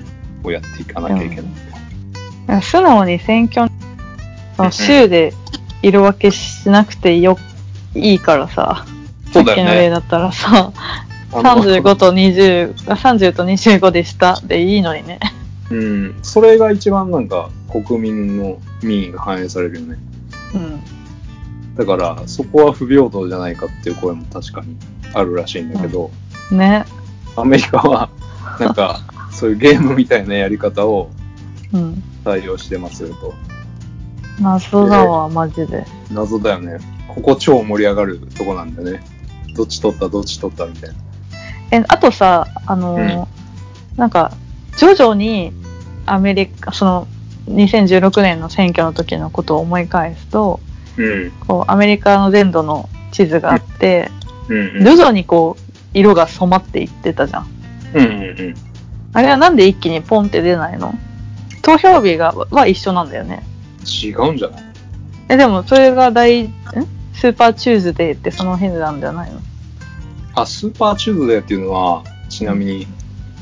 [0.44, 1.48] をやっていかなきゃいけない、い
[2.48, 3.72] や素直に選挙
[4.58, 5.34] の州で
[5.82, 7.38] 色分けしなくてよ
[7.96, 8.86] いいからさ、
[9.32, 10.72] さっきの例ねだったらさ、
[11.42, 15.20] 35と20、あ30と25でしたでいいのにね。
[15.72, 19.98] うんそれが一番なんか国民の民意が反映されるよね
[20.54, 20.84] うん。
[21.76, 24.78] だからそこは不平等じゃないかっていう声も確かに
[25.14, 26.12] あるらしいんだけど、
[26.52, 26.86] ね。
[27.36, 28.10] アメリカは、
[28.60, 31.10] なんか、 そういうゲームみたいなやり方を
[31.72, 32.04] うん。
[32.24, 33.34] 採用してますよと。
[34.40, 35.86] 謎だわ、マジで。
[36.12, 36.78] 謎だよね。
[37.08, 39.04] ここ超盛り上がるとこなんだよね。
[39.56, 40.96] どっち取った、どっち取ったみたいな。
[41.74, 43.28] え、あとさ、あのー
[43.98, 44.32] なんか、
[44.78, 45.54] 徐々に
[46.06, 47.08] アメリカ、その、
[47.50, 50.60] 2016年の選挙の時のことを思い返すと、
[50.98, 51.32] うん。
[51.48, 54.10] こう、アメリカの全土の地図があって、
[54.50, 55.62] うん、徐々にこう、
[55.94, 57.48] 色が染まっていってたじゃん。
[57.94, 58.06] うん。
[58.06, 58.56] うんうん
[59.16, 60.96] あれはなんで一気にポンって出ないの？
[61.62, 63.44] 投票日がは一緒なんだよね。
[63.86, 64.64] 違うんじゃない？
[65.30, 66.54] え、でもそれが大、ん？
[67.14, 69.40] スーパーチューズデーってその辺なんじゃないの？
[70.36, 72.88] あ、スーパーチューズデーっていうのは、ちなみに、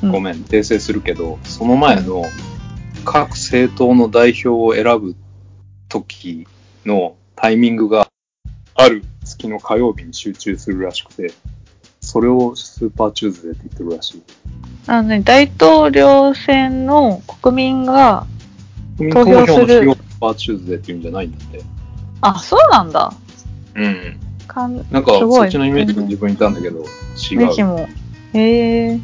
[0.04, 2.24] うんごめん、訂正するけど、その前の
[3.06, 5.16] 各政党の代表を選ぶ
[5.90, 6.48] 時
[6.86, 8.08] のタイミングが
[8.76, 11.32] ある月の火曜日に集中するらしくて、
[12.00, 14.24] それをスーパーチューズデーって言ってるらしい。
[14.88, 18.26] あのね、大統領選の国民が、
[18.98, 21.64] 国民投票する日をスーパーチューズデーって言うんじゃないんだって。
[22.22, 23.14] あ、そうなんだ。
[23.76, 24.20] うん。
[24.48, 26.84] かん、なんか、そっちのイメージが自分にいたんだけど、
[27.32, 27.66] 違う。
[27.66, 27.88] も。
[28.34, 29.02] へええー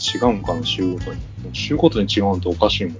[0.00, 1.20] 違うんかな、週ごとに。
[1.52, 2.96] 週ごとに違うのっておかしいもん。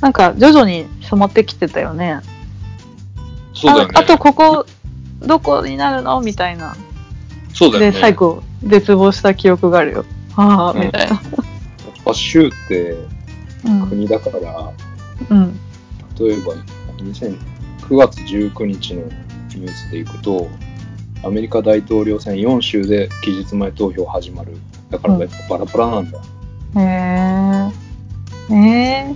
[0.00, 2.20] なんか徐々に染まってきてたよね。
[3.54, 3.94] そうだよね。
[3.96, 4.66] ああとここ、
[5.20, 6.74] どこになるのみたいな。
[6.74, 6.78] で、
[7.54, 7.98] そうだよね。
[8.00, 10.04] 最後、絶望した記憶があるよ。
[10.36, 11.14] ああ、うんみたいな。
[11.14, 11.20] やっ
[12.04, 12.96] ぱ州って
[13.64, 13.86] うん。
[13.88, 14.72] 国だから、
[15.30, 15.58] うん。
[16.18, 16.54] 例えば
[16.98, 17.38] 2000
[17.90, 19.02] 9月19日の
[19.56, 20.48] ニュースでいくと、
[21.22, 24.56] アメリカ大統領選4州で期日前投票始まる。
[24.90, 26.18] だからやっぱバラバラなんだ。
[26.76, 27.72] へ
[28.50, 28.54] え。
[28.54, 29.14] ええ。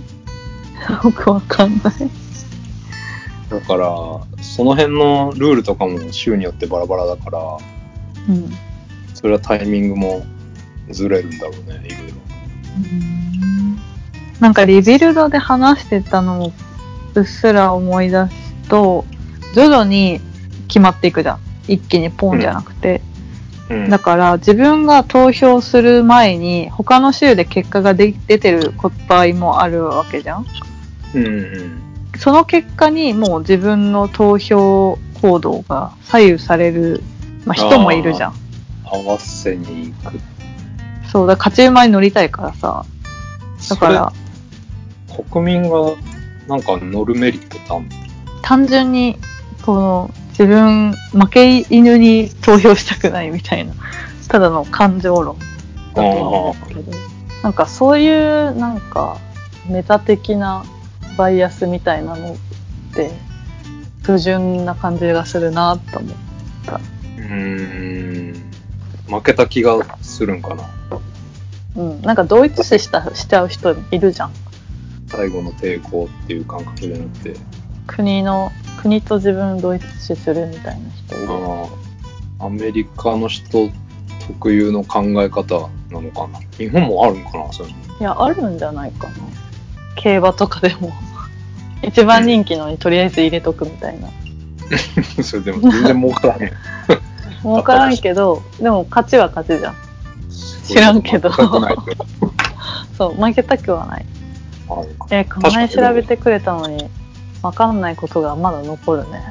[1.03, 1.93] よくわかんない。
[3.49, 3.87] だから、
[4.41, 7.39] その辺のルールとかも州によってバラバラだから、
[8.29, 8.51] うん。
[9.13, 10.25] それはタイミングも
[10.89, 12.15] ずれるんだろうね、いろいろ。
[14.39, 16.53] なんかリビルドで話してたのを
[17.15, 18.31] うっすら思い出す
[18.69, 19.05] と、
[19.53, 20.19] 徐々に
[20.67, 21.39] 決まっていくじゃん。
[21.67, 23.01] 一気にポンじゃなくて。
[23.69, 28.71] うんだから自分が投票する前に他の州で結果がで出てる
[29.07, 30.45] 場合もあるわけじゃん。
[31.15, 31.81] うんうん。
[32.15, 37.01] その結果にもう自分の投票行動が左右される、
[37.43, 38.33] まあ、人もいるじゃん。
[38.83, 40.19] 合わせに行く。
[41.11, 42.85] そうだ、勝ち馬に乗りたいからさ。
[43.69, 44.13] だから、
[45.31, 45.93] 国民が
[46.47, 47.89] なんか乗るメリットってあんの？
[48.43, 49.17] 単純に、
[49.65, 53.73] この、自分、負け犬に投票したくないみたいな、
[54.27, 55.45] ただの感情論だ
[55.95, 56.97] と思うんだけど、
[57.41, 59.17] なんかそういう、なんか、
[59.69, 60.65] メタ的な
[61.17, 62.35] バイアスみたいなのっ
[62.93, 63.11] て、
[64.03, 66.15] 不純な感じがするなと思う。
[67.17, 68.45] うーん。
[69.07, 70.63] 負けた気がするんかな。
[71.75, 72.01] うん。
[72.01, 74.31] なんか同一視した、しちゃう人いるじゃん。
[75.07, 77.33] 最後の抵抗っていう感覚じゃなくて。
[77.87, 78.51] 国の、
[78.85, 81.27] 国と自分同一視するみたいな人いる。
[82.37, 83.71] アメリカの人
[84.27, 86.39] 特有の考え方なのかな。
[86.55, 89.13] 日本もあるのかな、そういういや、あるんじゃないかな。
[89.95, 90.91] 競馬とかでも。
[91.81, 94.01] 一番人気のにとりあえず入れとくみたいな。
[94.01, 94.13] の。
[95.23, 96.51] それでも全然儲からへん。
[97.41, 99.75] 儲からんけど、でも勝ちは勝ちじゃん。
[100.63, 101.31] 知らんけど
[102.95, 104.05] そう、負けたくはない。
[105.09, 106.87] え、この前調べてくれたのに、
[107.45, 109.21] わかんないことがまだ残るね。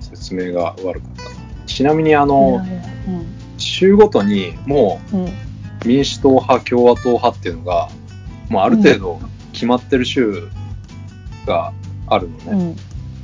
[0.00, 1.66] 説明が悪かった。
[1.66, 2.82] ちなみにあの、いやいや
[3.58, 5.20] 州ごとにもうん。
[5.20, 5.26] うん。
[5.28, 5.30] う
[5.84, 7.88] 民主党派、共和党派っていうのが、
[8.48, 9.20] もうある程度
[9.52, 10.48] 決まってる州
[11.46, 11.72] が
[12.08, 12.76] あるのね。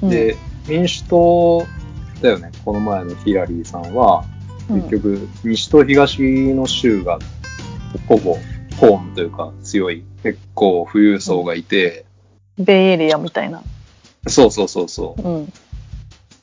[0.02, 0.08] うん。
[0.08, 0.36] で、
[0.68, 1.66] 民主党
[2.22, 4.24] だよね、この前のヒラリーさんは、
[4.70, 6.20] うん、結局、西と東
[6.54, 7.18] の州が
[8.08, 8.38] ほぼ
[8.80, 12.06] ホームというか強い結構富裕層がいて、
[12.58, 13.62] ベイエリアみたいな。
[14.28, 15.22] そうそうそうそう。
[15.22, 15.52] うん。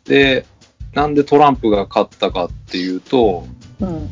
[0.06, 0.46] で、
[0.94, 3.46] なんでトランプが勝ったかっていうと、
[3.80, 4.10] うん。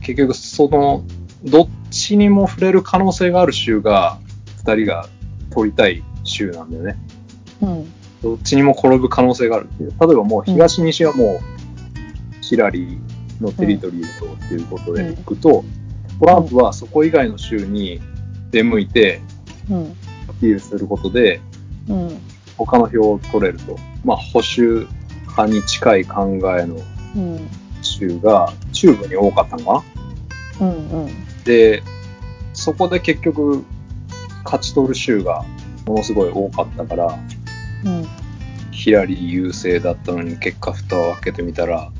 [0.00, 1.04] 結局その、
[1.44, 4.18] どっちにも触れる可能性がある州が、
[4.58, 5.08] 二人が
[5.50, 6.96] 取りたい州なんだよね。
[7.62, 7.92] うん。
[8.22, 9.90] どっちにも転ぶ可能性があるっていう。
[10.00, 11.40] 例えばもう東西はもう、
[12.40, 15.64] ヒラリーのテリトリーとっていうことでいくと、
[16.20, 18.00] トランプはそこ以外の州に
[18.50, 19.20] 出向いて
[19.70, 19.96] うん。
[20.28, 21.40] アピールすることで、
[21.88, 22.20] うん。
[22.56, 23.76] 他の票を取れると。
[24.04, 24.86] まあ保守
[25.22, 26.76] 派に近い考えの
[27.16, 27.48] うん。
[27.82, 29.84] 州が中部に多かったのか
[30.60, 30.90] なうん。
[31.04, 31.10] うん。
[31.44, 31.82] で、
[32.52, 33.64] そこで結局
[34.44, 35.44] 勝ち取る州が
[35.86, 37.18] ものすごい多かったから、
[37.84, 38.06] うん。
[38.70, 41.90] ヒラリー優勢だったのに結果蓋を開けてみたら、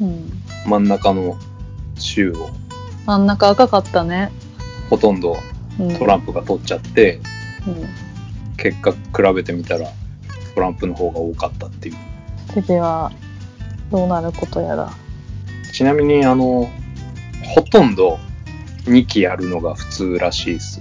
[0.00, 0.30] うん。
[0.66, 1.38] 真ん中の
[1.98, 2.50] 州を
[3.06, 4.30] 真ん中赤かったね。
[4.90, 5.36] ほとんど
[5.80, 7.18] うん、トランプが取っちゃって、
[7.66, 7.86] うん。
[8.62, 9.88] 結果比べてみたら
[10.54, 11.96] トランプの方が多かったっていう。
[12.52, 13.10] 次は、
[13.90, 14.92] どうなることやら。
[15.72, 16.70] ちなみにあの、
[17.42, 18.20] ほとんど
[18.84, 20.80] 2期やるのが普通らしいです。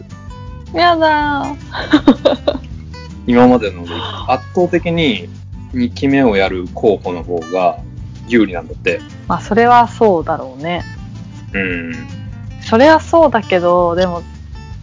[0.73, 2.59] やだー。
[3.25, 3.89] 今までので
[4.27, 5.27] 圧倒的に
[5.73, 7.79] 2期目をやる候補の方が
[8.27, 9.01] 有利なんだって。
[9.27, 10.83] まあ、それはそうだろうね。
[11.53, 11.93] うん。
[12.61, 14.21] それはそうだけど、でも、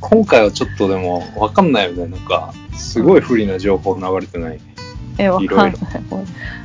[0.00, 2.06] 今回はちょっとでもわかんないよね。
[2.06, 4.60] なんか、すごい不利な情報流れてない。
[5.18, 5.74] え、わかんない。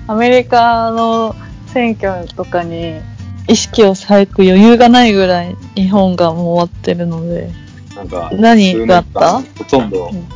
[0.07, 1.36] アメリカの
[1.67, 2.99] 選挙とかに
[3.47, 7.49] 意識を割く余裕がないぐらい日本がもう終わってるので。
[7.95, 9.41] なんか、何があった？
[9.41, 10.27] ほとんど、うん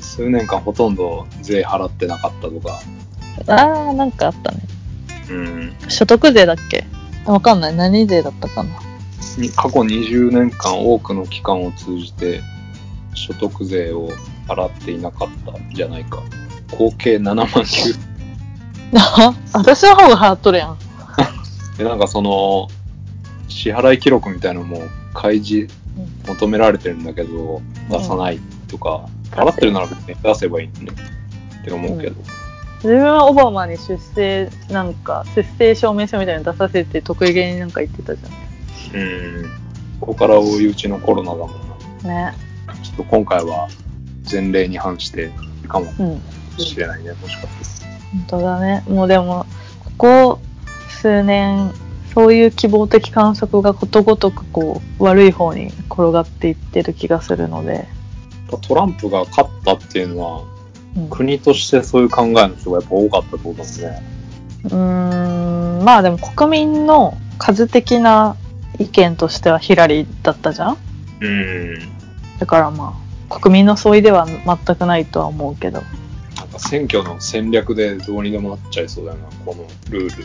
[0.00, 2.80] 数年間ほとんど税払ってなかったとか、
[3.48, 4.58] あー、なんかあったね。
[5.28, 5.76] うん。
[5.88, 6.84] 所得税だっけ？
[7.26, 7.76] わかんない。
[7.76, 8.70] 何税だったかな。
[9.38, 12.40] に過去20年間多くの期間を通じて
[13.14, 14.10] 所得税を
[14.48, 16.22] 払っていなかったんじゃないか。
[16.78, 17.98] 合計7万9。
[18.94, 20.78] あ 私の方が払っとるやん。
[21.76, 22.68] で、なんかその、
[23.48, 24.82] 支払い記録みたいなのも
[25.14, 25.72] 開示
[26.26, 32.16] 求められてるんだけど、出さないとか、払ってるなら別に出せばいいのにって思うけど。
[32.76, 38.22] 自分はオバマに出生、なんか、出生証明書みたいなの出させて得意げになんか言ってたじ
[38.94, 39.50] うん。
[40.00, 41.50] ここから追い打ちのコロナだもん
[42.02, 42.30] な。
[42.30, 42.34] ね。
[42.82, 43.68] ちょっと今回は
[44.30, 45.30] 前例に反して
[45.68, 46.20] かもうん。
[46.58, 47.86] しれないね、もしかして。
[48.12, 48.84] 本当だね。
[48.88, 49.46] もうでも、
[49.84, 50.40] ここ
[50.88, 51.72] 数年、
[52.14, 57.88] そういう希望的観測がことごとくこう、悪い方に転がっていってる気がするので。
[58.62, 60.42] トランプが勝ったっていうのは、
[60.96, 64.02] うん、う国としてそういう考えの人がやっぱ多かったってことだもんね。
[64.68, 68.36] ーん、まあでも国民の数的な
[68.78, 70.76] 意見としてはヒラリーだったじゃん？
[71.20, 71.78] うん。
[72.38, 72.98] だからま
[73.30, 75.82] あ、国民の相違では全くないとは思うけど。
[76.36, 80.24] なんか選挙の戦略でどうにでもなっちゃいそうだよな、このルール。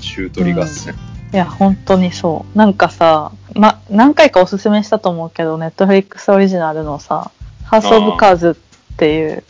[0.00, 0.94] 州取り合戦。
[1.32, 2.58] いや、本当にそう。
[2.58, 7.30] なんかさ、ま、何回かおすすめしたと思うけど、ネットフリックスオリジナルのさ、
[7.64, 8.56] ハウス・オブ・カーズ
[8.94, 9.44] っていう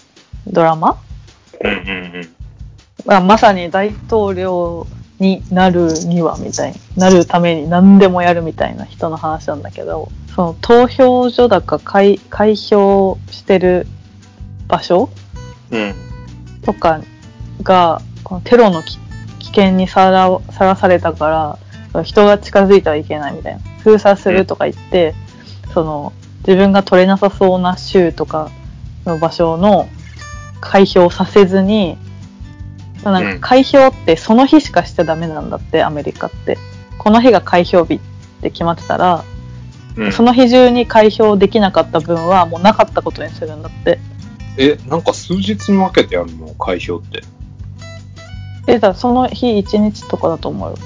[0.46, 0.98] ドラマ？
[1.62, 1.82] うんうんう
[2.20, 2.28] ん。
[3.06, 4.86] がまさに大統領
[5.18, 13.86] になるにはみたいになるために何でもやるみたいな人の話なんだけど、その投票所だか開開票してる
[14.68, 15.10] 場所
[15.70, 15.94] うん。
[16.62, 17.00] とか
[17.62, 18.98] が、このテロのき
[19.38, 21.58] 危険にさらさらされたか
[21.94, 23.60] ら、人が近づいてはいけないみたいな。
[23.82, 25.14] 封鎖するとか言って、
[25.72, 26.12] その、
[26.46, 28.50] 自分が取れなさそうな州とか
[29.06, 29.88] の場所の
[30.60, 31.96] 開票させずに、
[33.12, 36.58] なんか開票ってその日しかしちゃダメなんだって、アメリカって。
[36.98, 38.00] この日が開票日っ
[38.42, 39.24] て決まってたら、
[39.96, 43.98] うん、その日中に開票できなかった分はもうなかったことにするんだって。
[44.56, 46.48] え、なんか数日に分けてやるの？
[46.54, 47.22] 開票って。
[48.66, 50.76] え、だその日一日とかだと思うよ。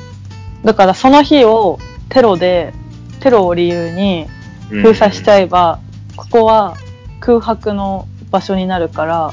[0.64, 1.78] だからその日を
[2.10, 2.74] テロで、
[3.20, 4.28] テロを理由に
[4.68, 5.80] 封鎖しちゃえば、
[6.16, 6.76] ここは
[7.20, 9.32] 空白の場所になるから、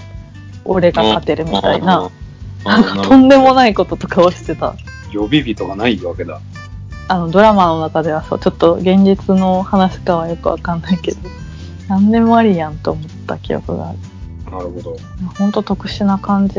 [0.66, 2.10] 俺が勝てるみたいな、
[2.66, 4.76] なんかとんでもないこととかをしてた。
[5.12, 6.40] 予備日とかないわけだ。
[7.08, 11.18] あの、ドラマの中ではそう、ちょっと現実の話かはよくわかんないけど、
[11.88, 13.98] 何でもありやんと思った記憶がある。
[14.52, 14.98] なるほど。
[15.38, 16.56] ほんと特殊な感じ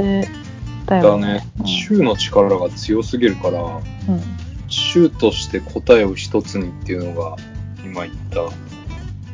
[0.86, 1.66] だだよねね。。
[1.66, 3.80] 州の力が強すぎるから、うん。
[4.68, 7.36] 州として答えを一つにっていうのが、
[7.84, 8.53] 今言った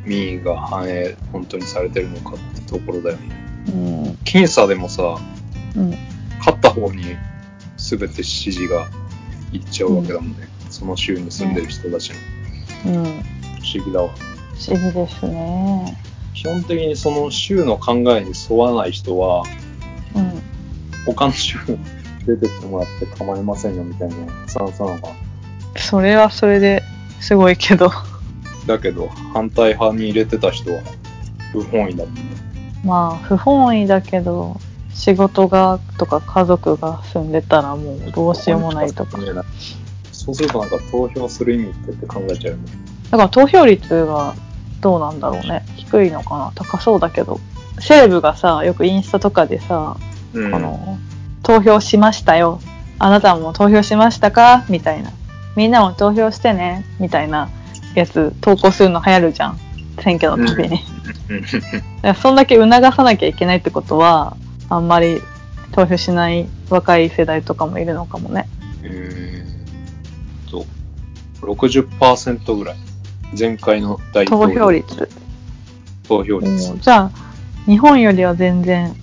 [0.05, 3.23] 民意が反映本当にされてるのかってところだよね。
[3.69, 4.05] うん。
[4.25, 5.19] 僅差でもさ、
[5.77, 5.95] うん。
[6.47, 7.17] 勝った方に
[7.77, 8.89] 全て支持が
[9.53, 10.49] いっちゃうわけだもんね。
[10.71, 12.13] その州に住んでる人たち
[12.85, 12.93] の。
[12.93, 13.05] うん。
[13.05, 13.09] 不
[13.75, 14.11] 思議だわ。
[14.55, 15.99] 不思議ですね。
[16.35, 19.43] 基本的にその州の考えに沿わない人は、
[20.15, 20.43] うん。
[21.05, 21.59] 他の州
[22.27, 24.15] 出てきてもらって構いませんよみたいな
[24.47, 25.09] スタンスなのか。
[25.77, 26.83] それはそれで
[27.21, 27.91] すごいけど。
[28.67, 30.81] だけど、反対派に入れてた人は
[31.53, 32.21] 不本意だもんね。
[32.85, 34.61] まあ、不本意だけど、
[34.97, 39.19] 仕事がとか家族が住んでたらもうどうしようもないとか。
[39.19, 39.45] だ
[40.11, 42.65] そうするとなんか投票する意味ってって考えちゃうよね。
[43.11, 44.35] から投票率が
[44.81, 45.65] どうなんだろうね。
[45.77, 47.39] 低いのかな高そうだけど。
[47.79, 49.97] セレブがさ、よくインスタとかでさ、
[50.33, 50.51] うん。
[50.51, 50.99] この、
[51.43, 52.61] 投票しましたよ。
[52.99, 54.65] あなたも投票しましたか？
[54.71, 55.11] みたいな。
[55.55, 56.85] みんなも投票してね。
[56.99, 57.51] みたいな
[57.95, 59.59] やつ投稿するの流行るじゃん。
[60.03, 60.81] 選挙の時に。
[61.29, 64.37] うんそんだけ促さなきゃいけないってことは、
[64.69, 65.21] あんまり
[65.73, 68.49] 投票しない若い世代とかもいるのかもね。
[68.83, 70.67] えーっと、
[71.41, 72.77] 60%ぐらい。
[73.39, 75.09] 前回の大投統領票率。
[76.09, 76.73] 投票率。
[76.73, 77.11] うんじゃあ、
[77.67, 78.95] 日本よりは全然、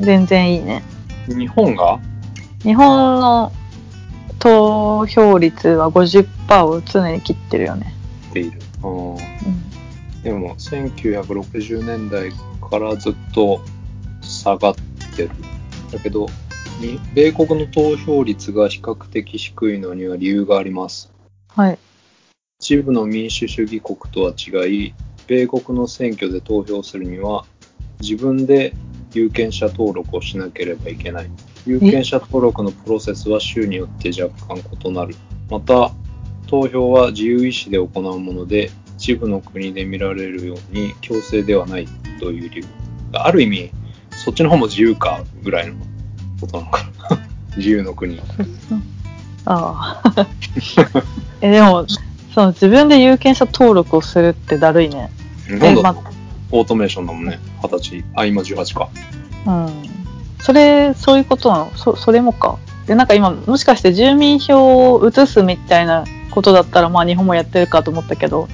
[0.00, 0.82] 全然いいね。
[1.28, 1.98] 日本が？
[2.62, 3.52] 日本の
[4.38, 7.94] 投票率は50%を常に切ってるよね。
[8.30, 8.60] っている。
[8.82, 9.18] うんうん
[10.22, 12.30] でも、1960年代
[12.70, 13.60] からずっと
[14.20, 15.30] 下がってる。
[15.92, 16.26] だけど、
[16.80, 21.12] に米国の投票率が比較的低いのには理由があります。
[21.48, 21.78] はい。
[22.60, 24.94] 一部の民主主義国とは違い、
[25.26, 27.44] 米国の選挙で投票するには、
[28.00, 28.74] 自分で
[29.12, 31.30] 有権者登録をしなければいけない。
[31.66, 35.14] 有権者登録のプロセスは州によって若干異なる。
[35.50, 35.92] また、
[36.46, 41.86] 投票は自由意志で行うもので、一部の国で見られるように強制ではない
[42.20, 42.64] という理由。
[43.12, 43.70] ある意味、
[44.24, 45.74] そっちの方も自由かぐらいの
[46.40, 47.18] ことなのかな。
[47.56, 48.20] 自由の国。
[49.44, 50.26] ああ。
[51.40, 51.86] え、でも、
[52.32, 55.10] その自分で有権者登録をするってだるいね。
[55.46, 56.02] 日本だまと
[56.52, 57.40] オートメーションだもんね。
[57.62, 58.04] 二十歳。
[58.14, 58.88] あ、今18か。
[59.46, 59.68] うん。
[60.40, 61.72] それ、そういうことなの？
[61.74, 62.58] そ、それもか。
[62.86, 68.48] で、なんか今、もしかして住民票を移すみたいなことだったら、まあ日本もやってるかと思ったけど、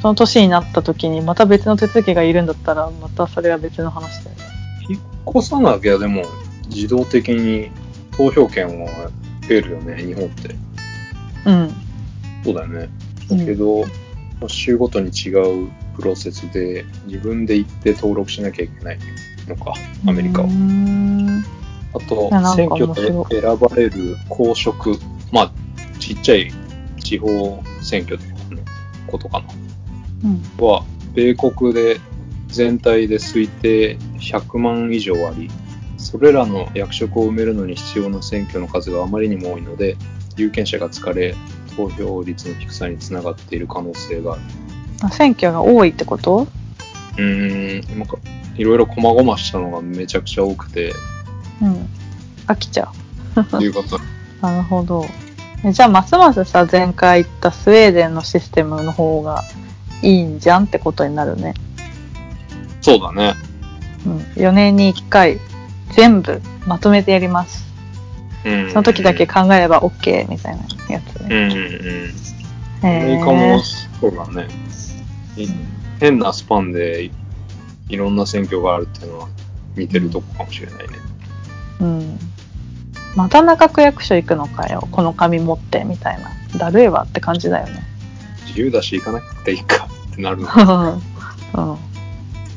[0.00, 4.53] その年になった時にまた別の手続きがいるんだったら、またそれは別の話だよね。
[4.88, 5.00] 引っ
[5.36, 6.24] 越さなきゃでも
[6.68, 7.70] 自動的に
[8.16, 8.88] 投票権を
[9.42, 10.54] 得るよね、日本って。
[11.46, 11.74] うん。
[12.44, 12.88] そうだよね。
[13.30, 13.84] うんだけど、
[14.48, 15.30] 州ごとに違
[15.64, 18.98] うプロセスで自分で行って登録しなきゃいけない
[19.48, 19.72] のか、
[20.06, 20.48] アメリカは。
[21.94, 22.92] あと選挙
[23.28, 24.98] で選ばれる公職、
[25.32, 25.52] まあ、
[26.00, 26.52] ちっちゃい
[26.98, 28.60] 地方選挙とかの
[29.06, 29.46] ことかな。
[30.24, 30.66] うん。
[30.66, 32.00] は、米国で
[32.48, 33.96] 全体で推定
[34.32, 35.50] 100万以上あり、
[35.96, 39.96] それらの役職を埋めるのに必要な選挙の数があまりにも多いので、
[40.36, 41.34] 有権者が疲れ、
[41.76, 44.42] 投票率の低さにつながっている可能性がある。
[45.02, 46.46] あ選挙が多いってこと？
[47.16, 48.16] うーん、なんか、
[48.56, 50.92] いろいろ細々したのがめちゃくちゃ多くて、
[51.62, 51.88] うん。
[52.46, 52.90] 飽きちゃ
[53.58, 53.62] う。
[53.62, 53.98] いうこと。
[54.40, 55.04] なるほど。
[55.64, 59.42] えじゃあ、ますますさ、前回言ったスウェーデンのシステムの方が
[60.02, 61.54] いいんじゃんってことになるね。
[62.82, 63.34] そうだね。
[64.06, 64.18] うん。
[64.36, 65.40] 4年に1回、
[65.92, 67.64] 全部まとめてやります。
[68.44, 68.70] うん。
[68.70, 71.28] その時だけ考えれば OK みたいなやつね。
[71.30, 72.86] うんうんうん。
[72.86, 73.62] へアメリカもー
[74.00, 74.48] そうだね。
[75.36, 75.48] い
[76.00, 77.10] 変なスパンでい
[77.88, 79.28] いろんな選挙があるっていうのは
[79.76, 80.84] 似てるとこかもしれないね。
[81.80, 82.18] うん。
[83.14, 84.88] また中区役所行くのかよ。
[84.90, 86.30] この紙持って、みたいな。
[86.58, 87.82] だるいわって感じだよね。
[88.46, 90.48] 自由だし行かなくていいかってなるの。
[91.54, 91.93] うん。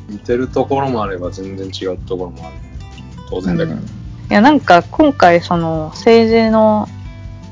[0.10, 2.56] 似てるところもあれば全然違うところもある。
[3.30, 3.80] 当然だけど。
[3.80, 3.84] い
[4.30, 6.88] や、なんか今回その政治の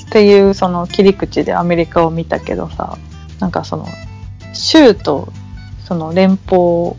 [0.08, 2.98] っていうその切り口でアメリカを見たけどさ、
[3.40, 3.86] なんかその
[4.54, 5.30] 州と
[5.86, 6.96] その連邦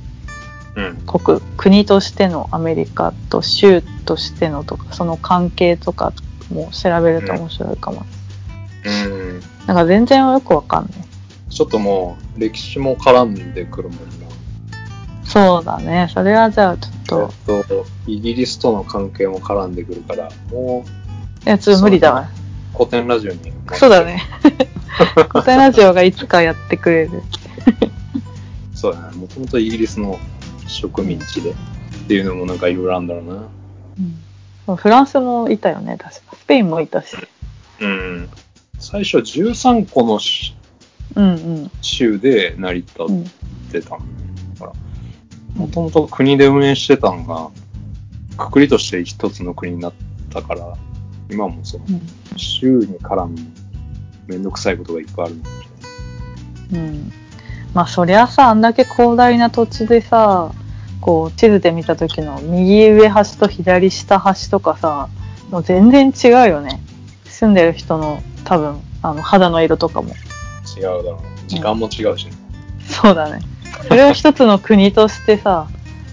[0.77, 0.97] うん。
[1.07, 6.13] 国、国としてのアメリカと州としてのとか、その関係とか
[6.53, 8.05] も調べると面白いかも。
[8.85, 9.41] うん。
[9.67, 10.93] なんか全然よくわかんない。
[11.49, 14.26] ちょっともう歴史も絡んでくるもんな。
[15.29, 16.09] そうだね。
[16.13, 22.29] それはじゃあちょっと、えっと、イギリスとの関係も絡んでくるから、もういや、ちょっと無理だわ。
[22.77, 23.53] 古典ラジオに。
[23.75, 24.05] そうだ。
[24.05, 24.23] ね。
[25.31, 27.23] 古典ラジオがいつかやってくれる。
[28.75, 29.17] そうだね。
[29.17, 30.19] もともとイギリスの
[30.67, 31.55] 植民地で、っ
[32.09, 33.43] ていうのもなんかいろいろあるんだろうな。
[34.69, 36.37] うん、フランスもいたよね、確か。
[36.37, 37.17] スペインもいたし。
[37.81, 38.29] うん。
[38.79, 40.55] 最初13個のし
[41.15, 41.71] うんうん。
[41.81, 43.31] 州で成り立っうん、て
[43.71, 44.01] たんだから、
[45.57, 47.51] もともと国で運営してたのが、
[48.37, 49.93] くくりとして一つの国になっ
[50.31, 50.77] たから、
[51.31, 52.03] 今もそのうん
[52.39, 53.37] 州に絡む
[54.27, 55.51] めんどくさいことがいっぱいあるんだ
[56.75, 57.13] うん。
[57.75, 60.53] まあそりゃさ、あんだけ広大な土地でさ、
[61.01, 65.09] こう地図で見た時の右上端と左下端とかさ、
[65.51, 66.81] もう全然違うよね。
[67.25, 70.11] 住んでる人の多分、あの肌の色とかも。
[70.77, 71.49] 違うだろう。
[71.49, 72.33] 時間も違うしね。
[72.89, 73.41] そうだね。
[73.89, 75.69] それを一つの国としてさ、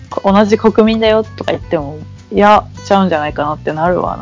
[0.09, 1.97] こ同じ国民だよとか言っても、
[2.32, 4.18] いや、ちゃうんじゃないかなってなるわ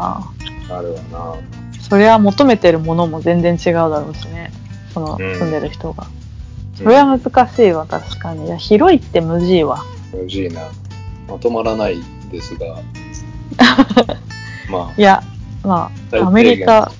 [0.69, 0.75] な。
[0.77, 1.35] あるわな。
[1.81, 4.51] それは求めてるものも全然違うだろうしね。
[4.93, 6.05] そのうん住んでる人が。
[6.75, 8.45] それは難しいわ、確かに。
[8.45, 9.83] いや、広いって無事いわ。
[10.13, 10.61] 無事な。
[11.27, 12.65] まとまらないですが。
[14.69, 15.21] まいや、
[15.63, 16.91] まあ、アメリカ、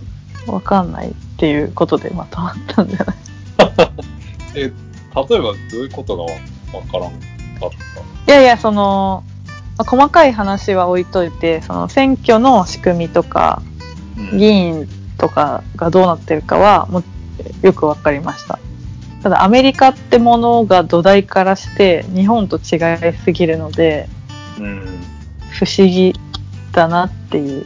[0.48, 3.16] わかんないっていうことでまとまったんじゃない？
[3.58, 3.92] あ、
[4.56, 4.72] え、
[5.16, 6.30] 例えばどういうことがわ
[6.74, 7.70] わからんかっ
[8.26, 8.34] た？
[8.34, 9.24] いやいや、その、
[9.78, 13.62] まあ細かい話は置いといて、その選挙の仕組みとか、
[14.18, 14.88] うん議員
[15.18, 17.04] とかがどうなってるかはもう
[17.62, 18.60] よくわかりました。
[19.24, 22.78] ただアメリカってものが土台からして日本と違
[23.10, 24.08] いすぎるので
[24.60, 24.86] うん。
[25.52, 26.14] 不思議
[26.72, 27.66] だなっていう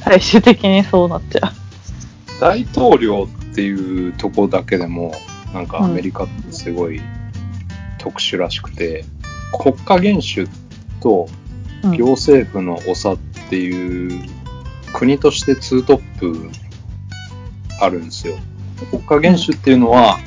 [0.00, 1.52] 最終的にそうなっちゃ
[2.40, 5.12] 大統領っていうとこだけでも、
[5.52, 7.00] なんかアメリカってすごい
[7.98, 9.04] 特殊らしくて、
[9.58, 10.48] 国家元首
[11.00, 11.34] とう。
[11.36, 11.42] うん
[11.90, 13.18] 行政府の長っ
[13.50, 14.28] ていう
[14.92, 16.48] 国としてツートップ
[17.80, 18.36] あるんですよ。
[18.92, 20.20] 国家元首っていうのは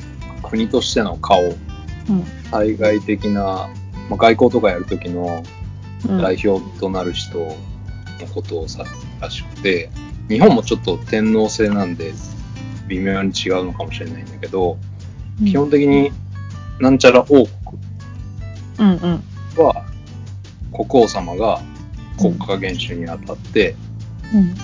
[0.44, 1.56] 国としての顔、うん
[2.52, 3.70] 対外的な、
[4.10, 5.44] まあ、外交とかやるときの
[6.10, 7.56] うん代表となる人の
[8.34, 8.80] ことを指す
[9.22, 9.90] らしくて、
[10.28, 12.14] 日本もちょっと天皇制なんで
[12.88, 14.78] 微妙に違うのかもしれないんだけど、
[15.44, 16.12] 基本的に
[16.80, 17.50] なんちゃら王国
[19.58, 19.86] は
[20.72, 21.62] 国王様が
[22.18, 23.76] 国家元首にあたって、
[24.34, 24.56] うん。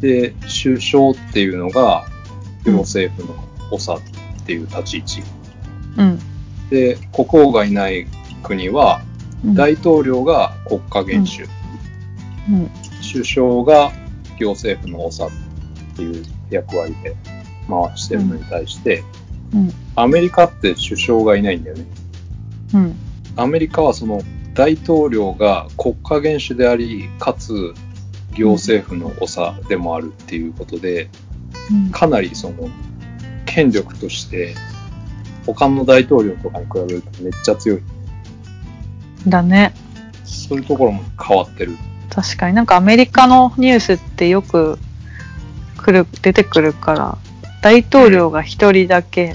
[0.00, 2.06] で、首相っていうのが
[2.64, 4.00] 行政府の長っ
[4.46, 5.22] ていう立ち位置。
[5.96, 6.18] うん。
[6.70, 8.06] で、国王がいない
[8.42, 9.02] 国は
[9.44, 9.54] うん。
[9.54, 11.44] 大統領が国家元首、
[12.50, 12.70] うん。
[13.12, 13.92] 首相が
[14.38, 15.30] 行政府の長っ
[15.96, 17.14] ていう役割で
[17.68, 19.04] 回してるのに対して、
[19.54, 21.84] うんアメリカって首相がいないんだよね。
[22.74, 22.96] うん
[23.36, 24.22] アメリカはその
[24.54, 27.74] 大統領が国家元首であり、かつ
[28.34, 31.08] 行政府の長でもあるっていうことで、
[31.70, 32.68] うんかなりその
[33.46, 34.54] 権力として
[35.46, 37.82] 他の大統領とかに比べるとめっちゃ強い。
[39.26, 39.72] だね
[40.24, 41.76] そういうところも変わってる。
[42.10, 44.78] 確かになんかアメリカのニュースってよく
[45.78, 47.18] 来る出てくるから
[47.64, 49.32] 大統領が一人だけ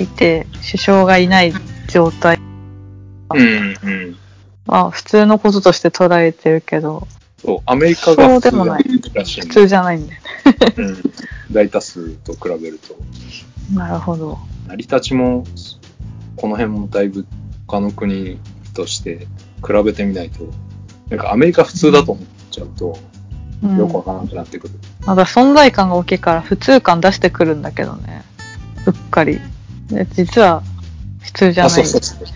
[0.00, 1.52] いて首相がいない
[1.86, 2.36] 状態
[3.32, 4.16] うんうん。
[4.66, 8.84] は普通のこととして捉えてるけどそう、アメリカがそう普通でもない
[9.14, 10.20] らしいんだ普通じゃないんだよ
[10.78, 10.96] うん。
[11.52, 12.96] 大多数と比べると。
[13.72, 14.36] なるほど
[14.66, 15.44] 成り立ちも、
[16.34, 17.24] この辺もだいぶ
[17.68, 18.40] 他の国
[18.74, 19.28] として
[19.64, 20.52] 比べてみないと、
[21.08, 22.98] なんかアメリカ普通だと思っちゃうと、
[23.62, 24.74] うんよくわからなくなってくる。
[25.06, 28.22] まだ存在感が大きいから普通感出してくるんだけどね
[28.86, 29.40] うっかり
[29.88, 30.62] で実は
[31.20, 32.28] 普通じゃあ、ないそうそうそう。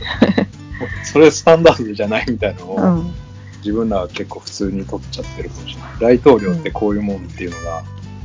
[1.05, 3.15] それスタンダードじゃないみたいなのを、うん
[3.63, 6.19] 自分らは結構普通に取っちゃってるかもしれない。
[6.19, 7.85] 大統領ってこういうもんっていうのが、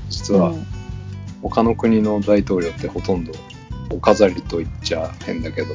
[0.10, 0.66] 実はうん
[1.44, 3.32] 他の国の大統領ってほとんど
[3.92, 5.68] お飾りと言っちゃ変だけど、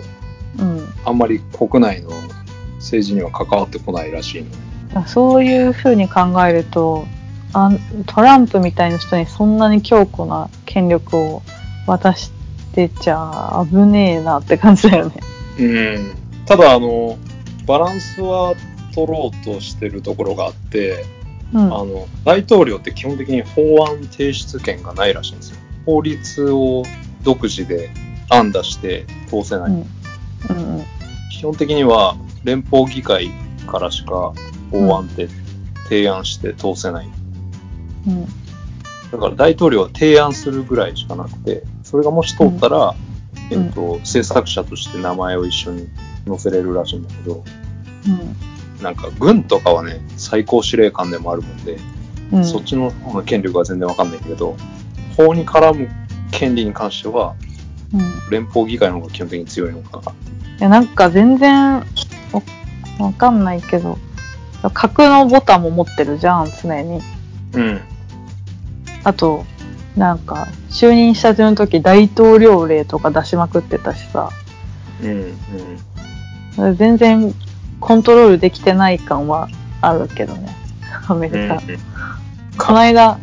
[0.59, 2.11] うんあんまり国内の
[2.79, 4.45] 政治には関わってこないらしい
[4.95, 5.07] の。
[5.07, 7.07] そういうふうに考えると
[7.53, 11.43] あんトランプみたいな人にそんなに強固な権力を
[11.87, 12.31] 渡し
[12.75, 15.15] てちゃ危ねえなって感じだよね。
[15.59, 16.15] うん。
[16.47, 17.19] ただ、あの、
[17.67, 18.55] バランスは
[18.95, 21.05] 取ろうとしてるところがあって、
[21.53, 25.57] うんあの、大統領って基本的に法案提出権がないらしいんですよ。
[25.85, 26.83] 法律を
[27.23, 27.91] 独自で
[28.31, 29.71] 案出して通せない。
[29.71, 29.87] うん
[30.51, 30.85] うんうん
[31.43, 33.33] 基本的には連邦議会
[33.67, 34.33] からしか
[34.71, 35.29] 法案って
[35.89, 37.11] 提案して通せない。
[38.07, 38.27] うん
[39.13, 42.95] だから大統領は提案するぐらいしかなくて、それがもし通ったら、
[43.51, 45.89] うんえっと、制作者として名前を一緒に
[46.27, 47.45] 載せれるらしいんだけど、
[48.81, 51.73] なんか軍とかはね、最高司令官でもあるもんで、
[52.33, 54.57] うんうんそっちの方の権力は全然わかんないけど、
[55.15, 55.91] 法に絡む
[56.31, 57.35] 権利に関しては、
[57.93, 60.13] うん連邦議会の方が基本的に強いのかな。
[60.13, 60.15] い
[60.59, 61.85] やなんか全然わ
[62.99, 63.99] わかんないけど
[64.73, 67.03] 角のボタンも持ってるじゃん常に。
[67.53, 67.81] うん。
[69.05, 69.45] あと
[69.97, 74.31] なんか就任したての時大統領令とか出しまくってたしさ
[75.03, 75.39] うん。
[76.59, 76.77] うん。
[76.77, 77.35] 全然
[77.81, 79.49] コントロールできてない感は
[79.81, 80.57] あるけどね
[81.09, 81.55] アメリカ。
[81.55, 81.61] うん
[82.59, 83.19] この間、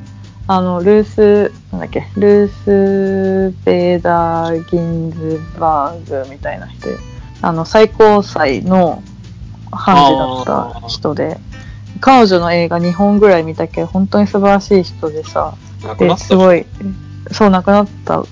[0.48, 6.90] あの、ルース、なんだっけ、ルース・ベーダー・ギンズバーグみたいな人、
[7.42, 9.04] あの、最高裁の
[9.72, 11.38] 判事だった人で、
[12.02, 15.54] 彼女の映画2本ぐらい見たけど、本当に素晴らしい人でさ、
[15.98, 16.66] で、すごい、
[17.32, 18.24] そう、亡くなった、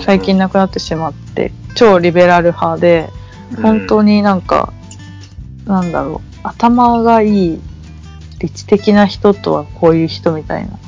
[0.00, 3.10] 最近亡くなってしまって、超リベラル派で、
[3.62, 4.16] 本当に。
[4.16, 4.72] になんか、
[5.66, 7.60] なんだろう、頭がいい、
[8.38, 10.78] 理知的な人とはこういう人みたいな、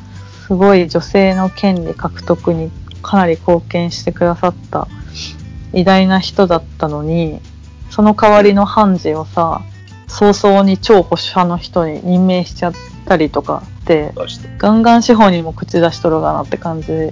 [0.47, 2.71] すごい女性の権利獲得に
[3.03, 4.87] かなり貢献してくださった
[5.73, 7.41] 偉大な人だったのに、
[7.91, 9.63] その代わりの判事をさ、
[10.07, 12.73] 早々に超保守派の人に任命しちゃっ
[13.07, 13.63] たりとか。
[14.59, 17.11] ガンガン司法にも口出しとるがなって感じ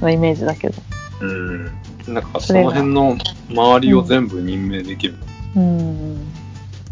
[0.00, 0.74] のイメージだけど。
[1.20, 1.64] うん。
[2.06, 3.16] なんかその辺の
[3.50, 5.14] 周りを全部任命できる。
[5.56, 6.32] うん。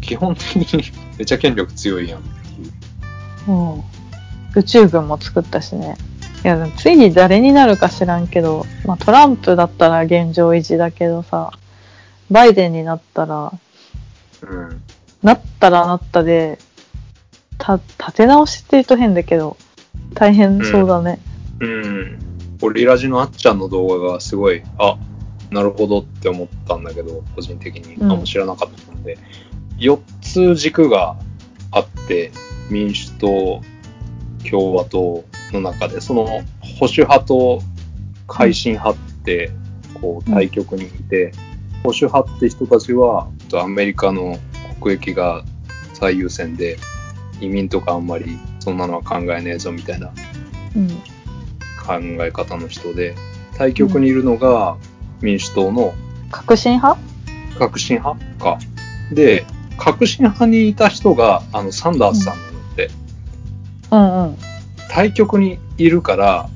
[0.01, 0.83] 基本的に
[1.17, 2.21] めちゃ権力強いやん。
[3.47, 3.83] うん。
[4.55, 5.95] 宇宙軍も作ったしね。
[6.43, 11.51] いや、でも次誰になるか知らんけど、まあトランプだったら現状維持だけどさ、
[12.29, 13.51] バイデンになったら、
[14.41, 14.81] うん。
[15.23, 16.59] なったらなったで、
[17.57, 19.57] た、立て直しって言うと変だけど、
[20.13, 21.19] 大変そうだね。
[21.59, 22.19] うん。
[22.61, 24.97] 俺ラジのあっちゃんの動画がすごい、あ、
[25.51, 27.95] なるほどって思ったんだけど、個人的に。
[27.95, 29.17] うんあんま知らなかったので、
[29.77, 31.17] 4つ軸が
[31.71, 32.31] あって、
[32.69, 33.61] 民主党、
[34.49, 37.61] 共和党の中で、その保守派と
[38.27, 39.51] 改進派って、
[40.01, 41.31] こう対極にいて、
[41.83, 44.37] 保守派って人たちは、アメリカの
[44.81, 45.43] 国益が
[45.93, 46.77] 最優先で、
[47.39, 50.11] 移民とかあんまりそんなのは考えねえぞみたいな
[50.75, 50.87] うん。
[50.89, 51.93] 考
[52.25, 53.15] え方の人で、
[53.57, 54.77] 対極にいるのが
[55.21, 55.93] 民主党の
[56.29, 56.99] 革新派？
[57.57, 58.59] 革新派か。
[59.11, 59.45] で、
[59.77, 62.89] 革新派にいた人が、あの、サンダースさんなのって、
[63.91, 64.37] うんうん。
[64.89, 66.49] 対極にいるから、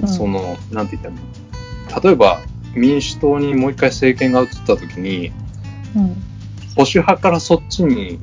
[0.00, 2.02] うん、その、なんて言ったの？
[2.02, 2.40] 例えば、
[2.74, 5.32] 民主党にもう一回政権が移った時に、
[5.94, 6.08] うん。
[6.74, 8.18] 保守派からそっちに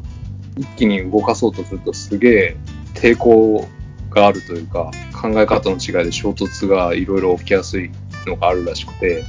[0.58, 2.58] 一気に動かそうとするとすげえ
[2.93, 3.68] 抵抗
[4.10, 7.91] があるというか、考え方の違いで衝突がいろいろ起きやすい
[8.26, 9.24] のがあるらしくて、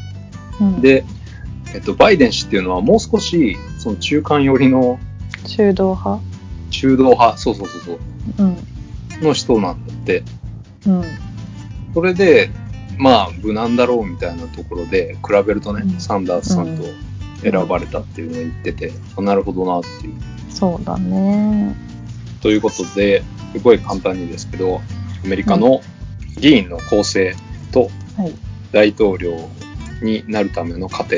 [0.60, 1.04] うん、で、
[1.74, 4.98] えっと、バイデン氏っていうのはもう少し、その中間寄りの
[5.46, 6.22] 中道派？
[6.70, 7.98] 中道派、そうそうそうそう、
[8.38, 8.56] うん。
[9.22, 10.22] の人なんだって。
[10.86, 11.04] うん。
[11.94, 12.50] それで、
[12.98, 16.84] まあ、無難だろうみたいなところで、比べるとね、うんサンダースさんと
[17.42, 20.14] 選ばれたっていうのを言ってて、あなるほどなっていう。
[20.50, 21.74] そうだね。
[22.40, 23.22] ということで、
[23.52, 24.80] すごい簡単にですけど、
[25.24, 25.80] アメリカの
[26.38, 27.34] 議員の構成
[27.72, 28.34] とはい。
[28.72, 29.48] 大統領
[30.02, 31.16] になるための過程、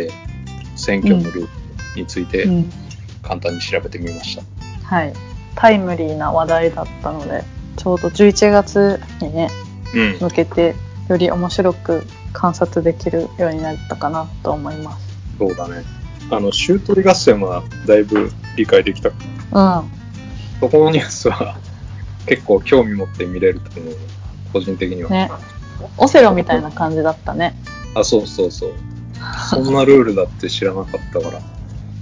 [0.76, 1.48] 選挙のルール
[1.96, 2.72] についてうん。
[3.22, 4.42] 簡単に調べてみました。
[4.84, 5.12] はい。
[5.54, 7.42] タイムリーな話題だったので、
[7.76, 9.50] ちょうど11月にね、
[9.94, 10.18] うん。
[10.20, 10.74] 向けて、
[11.08, 15.06] より面白く観察できるようになったかなと思います。
[15.38, 15.84] そうだね。
[16.30, 19.08] あの、シュートリ合戦はだいぶ理解できた。
[19.08, 19.14] うん。
[20.60, 21.56] そこのニュースは
[22.26, 23.96] 結構興味持って見れると思う。
[24.52, 25.10] 個人的には。
[25.10, 25.30] ね。
[25.96, 27.54] オセロみたいな感じだったね。
[27.94, 28.72] あ、そうそうそう。
[29.48, 31.38] そんなルールだって知らなかったから。
[31.40, 31.42] い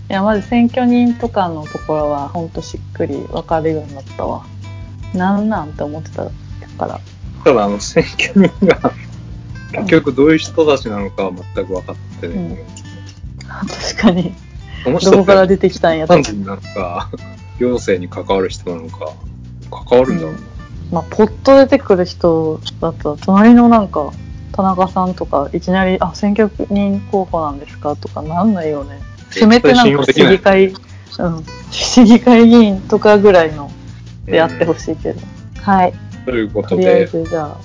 [0.08, 4.44] や、まず選挙人とかのところは、ほんとしっくり分かるようになったわ。
[5.12, 6.24] なんなんて思ってた
[6.78, 7.00] から。
[7.44, 8.92] ただ、あの、選挙人が
[9.72, 12.64] 結局どういう人たちなのかは全く分かってね。
[13.48, 14.34] 確かに。
[14.92, 16.22] どこから出てきたんやと何。
[16.22, 17.10] 人なのか、
[17.58, 19.12] 行政に関わる人なのか、
[19.70, 20.38] 関わるんだろうな。
[20.92, 24.12] まあ、ポッと出てくる人だと、隣のなんか、
[24.52, 28.98] 田中さんとか、いきなり、あ、選挙人候補なんですかとかなんないよね。
[29.30, 33.70] せめてなんか市議会、うん、市議会議員とかぐらいの
[34.24, 35.20] でやってほしいけど。
[35.60, 35.92] はい。
[36.24, 37.58] ということとりあえで、ずじゃあ、